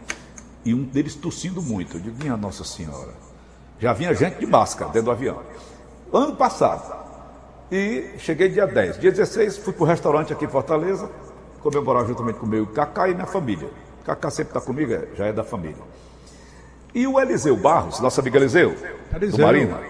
E 0.65 0.73
um 0.75 0.83
deles 0.83 1.15
tossindo 1.15 1.61
muito. 1.61 1.97
Eu 1.97 2.01
digo, 2.01 2.17
minha 2.23 2.37
Nossa 2.37 2.65
Senhora. 2.65 3.13
Já 3.79 3.93
vinha 3.93 4.15
gente 4.15 4.39
de 4.39 4.47
máscara 4.47 4.91
dentro 4.91 5.07
do 5.07 5.11
avião. 5.11 5.41
Ano 6.13 6.35
passado. 6.37 6.95
E 7.71 8.13
cheguei 8.19 8.49
dia 8.49 8.67
10. 8.67 8.99
Dia 8.99 9.11
16, 9.11 9.59
fui 9.59 9.73
para 9.73 9.83
o 9.83 9.87
restaurante 9.87 10.33
aqui 10.33 10.45
em 10.45 10.49
Fortaleza, 10.49 11.11
comemorar 11.61 12.07
juntamente 12.07 12.39
com 12.39 12.47
o 12.47 12.67
Cacá 12.67 13.09
e 13.09 13.15
minha 13.15 13.27
família. 13.27 13.69
Cacá 14.05 14.31
sempre 14.31 14.51
está 14.57 14.61
comigo, 14.61 14.93
é- 14.93 15.09
já 15.17 15.27
é 15.27 15.33
da 15.33 15.43
família. 15.43 15.83
E 16.95 17.07
o 17.07 17.19
Eliseu 17.21 17.57
Barros, 17.57 17.99
nosso 18.01 18.21
amigo 18.21 18.37
Eliseu, 18.37 18.75
do 19.11 19.17
Eliseu. 19.17 19.45
Marina, 19.45 19.81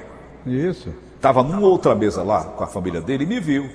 Isso. 0.46 0.92
estava 1.14 1.42
numa 1.42 1.68
outra 1.68 1.94
mesa 1.94 2.22
lá 2.22 2.44
com 2.44 2.64
a 2.64 2.66
família 2.66 3.00
dele 3.00 3.24
e 3.24 3.26
me 3.26 3.38
viu. 3.38 3.68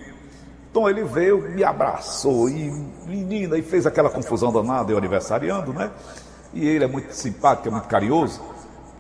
Então 0.72 0.90
ele 0.90 1.04
veio, 1.04 1.42
me 1.50 1.66
abraçou 1.66 2.50
e 2.50 2.72
menina, 3.06 3.58
e 3.58 3.62
fez 3.62 3.86
aquela 3.86 4.10
confusão 4.10 4.54
danada, 4.54 4.90
eu 4.90 4.98
aniversariando, 4.98 5.74
né? 5.74 5.92
E 6.54 6.66
ele 6.66 6.86
é 6.86 6.88
muito 6.88 7.14
simpático, 7.14 7.68
é 7.68 7.72
muito 7.72 7.90
carinhoso. 7.90 8.42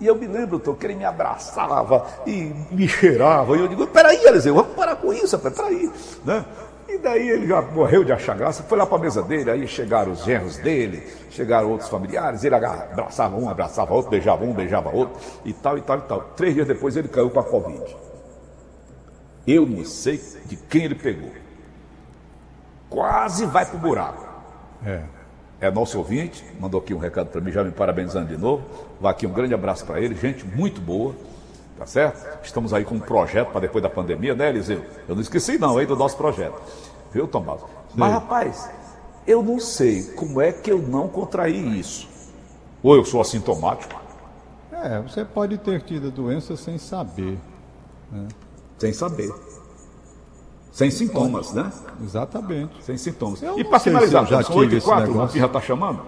E 0.01 0.05
eu 0.05 0.15
me 0.15 0.27
lembro, 0.27 0.59
Tom, 0.59 0.73
que 0.73 0.85
ele 0.85 0.95
me 0.95 1.05
abraçava 1.05 2.05
e 2.27 2.53
me 2.71 2.87
cheirava. 2.89 3.55
E 3.55 3.61
eu 3.61 3.67
digo, 3.69 3.87
peraí, 3.87 4.21
Eliseu, 4.25 4.53
vamos 4.53 4.73
parar 4.75 4.97
com 4.97 5.13
isso, 5.13 5.39
peraí. 5.39 5.89
Né? 6.25 6.43
E 6.89 6.97
daí 6.97 7.29
ele 7.29 7.47
já 7.47 7.61
morreu 7.61 8.03
de 8.03 8.11
achar 8.11 8.35
graça, 8.35 8.63
foi 8.63 8.77
lá 8.77 8.85
para 8.85 8.97
a 8.97 9.01
mesa 9.01 9.21
dele, 9.21 9.49
aí 9.49 9.65
chegaram 9.65 10.11
os 10.11 10.25
genros 10.25 10.57
dele, 10.57 11.07
chegaram 11.29 11.71
outros 11.71 11.89
familiares, 11.89 12.43
ele 12.43 12.55
abraçava 12.55 13.37
um, 13.37 13.47
abraçava 13.47 13.93
outro, 13.93 14.11
beijava 14.11 14.43
um, 14.43 14.51
beijava 14.51 14.89
outro, 14.89 15.17
e 15.45 15.53
tal, 15.53 15.77
e 15.77 15.81
tal, 15.81 15.99
e 15.99 16.01
tal. 16.01 16.21
Três 16.35 16.53
dias 16.53 16.67
depois 16.67 16.97
ele 16.97 17.07
caiu 17.07 17.29
com 17.29 17.39
a 17.39 17.43
Covid. 17.43 17.95
Eu 19.47 19.65
não 19.65 19.85
sei 19.85 20.21
de 20.45 20.57
quem 20.57 20.83
ele 20.83 20.95
pegou. 20.95 21.29
Quase 22.91 23.45
vai 23.45 23.65
pro 23.65 23.79
buraco. 23.79 24.23
É. 24.85 25.01
É 25.61 25.71
nosso 25.71 25.97
ouvinte, 25.97 26.43
mandou 26.59 26.81
aqui 26.81 26.93
um 26.93 26.97
recado 26.97 27.27
para 27.27 27.39
mim, 27.39 27.51
já 27.51 27.63
me 27.63 27.71
parabenizando 27.71 28.27
de 28.27 28.35
novo. 28.37 28.63
Vai 28.99 29.11
aqui 29.11 29.25
um 29.25 29.31
grande 29.31 29.53
abraço 29.53 29.85
para 29.85 30.01
ele, 30.01 30.13
gente 30.15 30.43
muito 30.45 30.81
boa, 30.81 31.15
tá 31.77 31.85
certo? 31.85 32.43
Estamos 32.43 32.73
aí 32.73 32.83
com 32.83 32.95
um 32.95 32.99
projeto 32.99 33.51
para 33.51 33.61
depois 33.61 33.81
da 33.81 33.89
pandemia, 33.89 34.35
né, 34.35 34.49
Eliseu? 34.49 34.83
Eu 35.07 35.15
não 35.15 35.21
esqueci 35.21 35.57
não 35.57 35.77
aí 35.77 35.85
do 35.85 35.95
nosso 35.95 36.17
projeto. 36.17 36.59
Viu, 37.13 37.27
Tomás? 37.27 37.61
Mas, 37.95 38.11
rapaz, 38.11 38.69
eu 39.25 39.41
não 39.41 39.59
sei 39.59 40.03
como 40.13 40.41
é 40.41 40.51
que 40.51 40.71
eu 40.71 40.79
não 40.79 41.07
contraí 41.07 41.79
isso. 41.79 42.09
Ou 42.83 42.95
eu 42.95 43.05
sou 43.05 43.21
assintomático, 43.21 44.01
É, 44.71 44.99
você 44.99 45.23
pode 45.23 45.59
ter 45.59 45.79
tido 45.83 46.07
a 46.07 46.09
doença 46.09 46.57
sem 46.57 46.79
saber. 46.79 47.37
sem 48.79 48.91
saber. 48.91 49.31
Sem 50.71 50.89
sintomas, 50.89 51.51
né? 51.53 51.71
Exatamente. 52.03 52.71
Sem 52.83 52.97
sintomas. 52.97 53.41
Eu 53.43 53.59
E 53.59 53.63
para 53.63 53.79
finalizar, 53.79 54.23
se 54.25 54.31
já 54.31 54.37
são 54.41 54.51
tive 54.51 54.59
8 54.59 54.73
e 54.73 54.77
esse 54.77 54.85
4, 54.87 55.03
o 55.03 55.07
negócio. 55.13 55.33
Pirra 55.33 55.45
está 55.47 55.61
chamando. 55.61 55.99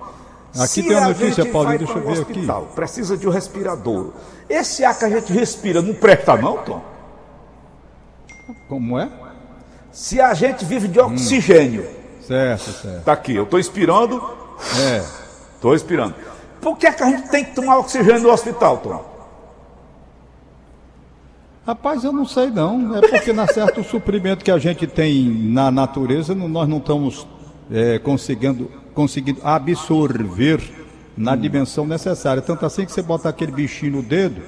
Aqui 0.56 0.68
Se 0.68 0.84
tem 0.84 0.96
uma 0.96 1.08
notícia, 1.08 1.46
Paulinho, 1.48 1.78
deixa 1.80 1.94
eu 1.94 2.02
ver 2.04 2.12
aqui. 2.12 2.22
hospital, 2.32 2.68
Precisa 2.76 3.18
de 3.18 3.28
um 3.28 3.32
respirador. 3.32 4.12
Esse 4.48 4.86
ar 4.86 4.98
que 4.98 5.06
a 5.06 5.10
gente 5.10 5.34
respira 5.34 5.82
não 5.82 5.94
presta, 5.96 6.38
não, 6.38 6.58
Tom? 6.60 6.82
Como 8.70 9.00
é? 9.00 9.10
Se 9.92 10.22
a 10.22 10.34
gente 10.34 10.64
vive 10.66 10.88
de 10.88 11.00
oxigênio, 11.00 11.86
Certo, 12.26 12.72
certo. 12.72 13.04
tá 13.04 13.14
aqui, 13.14 13.36
eu 13.36 13.44
estou 13.44 13.60
inspirando, 13.60 14.22
É. 14.80 15.04
estou 15.56 15.76
expirando. 15.76 16.16
Por 16.62 16.78
que, 16.78 16.88
é 16.88 16.92
que 16.92 17.04
a 17.04 17.10
gente 17.10 17.30
tem 17.30 17.44
que 17.46 17.54
tomar 17.54 17.78
oxigênio 17.80 18.22
no 18.22 18.32
hospital, 18.32 18.78
Tom? 18.78 19.13
Rapaz, 21.66 22.04
eu 22.04 22.12
não 22.12 22.26
sei 22.26 22.48
não. 22.50 22.96
É 22.96 23.02
porque 23.08 23.32
na 23.32 23.48
certo 23.48 23.82
o 23.82 23.84
suprimento 23.86 24.44
que 24.44 24.52
a 24.52 24.58
gente 24.58 24.86
tem 24.86 25.24
na 25.26 25.72
natureza, 25.72 26.36
nós 26.36 26.68
não 26.68 26.78
estamos 26.78 27.26
é, 27.72 27.98
conseguindo, 28.00 28.70
conseguindo 28.94 29.40
absorver 29.44 30.62
na 31.18 31.36
dimensão 31.36 31.86
necessária. 31.86 32.42
Tanto 32.42 32.66
assim 32.66 32.86
que 32.86 32.92
você 32.92 33.02
bota 33.02 33.30
aquele 33.30 33.52
bichinho 33.52 33.94
no 33.94 34.04
dedo 34.04 34.42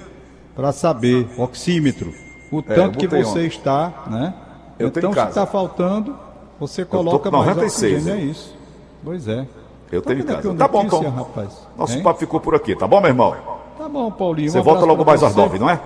para 0.56 0.71
saber, 0.71 1.28
oxímetro, 1.38 2.13
o 2.51 2.62
tanto 2.62 2.97
que 2.97 3.08
você 3.08 3.30
ontem. 3.39 3.45
está, 3.47 4.04
né? 4.08 4.34
Eu 4.78 4.88
então, 4.88 5.13
se 5.13 5.19
está 5.19 5.45
faltando, 5.45 6.15
você 6.60 6.84
coloca 6.84 7.32
mais 7.32 7.47
96, 7.47 7.93
oxigênio, 7.93 8.19
é 8.19 8.23
hein? 8.23 8.30
isso. 8.32 8.56
Pois 9.04 9.28
é. 9.28 9.47
Eu 9.91 10.01
Tô 10.01 10.10
tenho 10.10 10.21
em 10.21 10.23
casa. 10.23 10.54
Tá 10.54 10.67
bom, 10.67 10.84
notícia, 10.84 11.06
Tom. 11.12 11.15
rapaz. 11.15 11.67
Nosso 11.78 11.97
Hein? 11.97 12.04
papo 12.04 12.19
ficou 12.19 12.39
por 12.41 12.56
aqui, 12.56 12.75
tá 12.75 12.88
bom, 12.88 12.99
meu 12.99 13.10
irmão? 13.10 13.36
Tá 13.78 13.88
bom, 13.88 14.12
Paulinho. 14.12 14.49
um 14.49 14.51
Você 14.51 14.58
volta 14.60 14.82
abraço 14.82 14.88
logo 14.88 15.06
mais 15.06 15.23
às 15.23 15.36
nove, 15.36 15.60
não 15.60 15.69
é? 15.69 15.80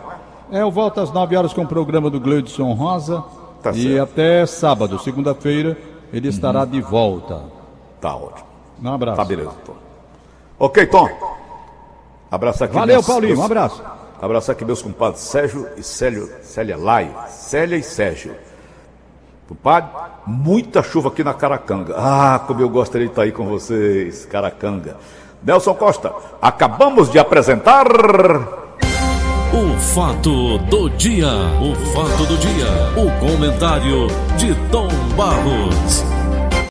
É, 0.52 0.62
eu 0.62 0.72
volto 0.72 1.00
às 1.00 1.12
9 1.12 1.36
horas 1.36 1.54
com 1.54 1.62
o 1.62 1.68
programa 1.68 2.10
do 2.10 2.20
Gleudson 2.20 2.74
Rosa. 2.74 3.24
Tá 3.62 3.72
e 3.72 3.84
certo. 3.84 4.04
até 4.12 4.46
sábado, 4.46 4.98
segunda-feira, 5.00 5.78
ele 6.14 6.28
estará 6.30 6.64
de 6.66 6.80
volta. 6.82 7.44
Tá 8.00 8.16
ótimo. 8.16 8.48
Um 8.82 8.94
abraço. 8.94 9.18
Tá 9.18 9.26
beleza, 9.26 9.52
Tom. 9.66 9.74
Ok, 10.58 10.86
Tom. 10.88 11.10
Abraço 12.32 12.64
aqui. 12.64 12.74
Valeu, 12.74 12.96
meus- 12.96 13.06
Paulinho. 13.08 13.34
Um 13.34 13.38
meus- 13.38 13.46
abraço. 13.46 13.84
Abraço 14.22 14.52
aqui 14.52 14.66
meus 14.66 14.82
compadres 14.82 15.22
Sérgio 15.22 15.68
e 15.78 15.84
Célio, 15.84 16.30
Célia 16.42 16.78
Lai. 16.78 17.14
Célia 17.30 17.78
e 17.78 17.84
Sérgio. 17.84 18.36
Compadre, 19.48 19.90
muita 20.28 20.84
chuva 20.84 21.10
aqui 21.10 21.24
na 21.24 21.34
Caracanga. 21.34 21.96
Ah, 21.98 22.40
como 22.46 22.62
eu 22.62 22.70
gostaria 22.70 23.08
de 23.08 23.12
estar 23.14 23.24
aí 23.24 23.32
com 23.32 23.46
vocês, 23.46 24.26
Caracanga. 24.26 24.98
Nelson 25.44 25.74
Costa, 25.74 26.14
acabamos 26.42 27.10
de 27.10 27.18
apresentar. 27.20 27.86
O 29.52 29.76
fato 29.80 30.60
do 30.60 30.88
dia, 30.92 31.28
o 31.60 31.74
fato 31.92 32.24
do 32.28 32.38
dia, 32.38 32.68
o 32.96 33.10
comentário 33.20 34.08
de 34.38 34.54
Tom 34.70 34.88
Barros. 35.18 36.09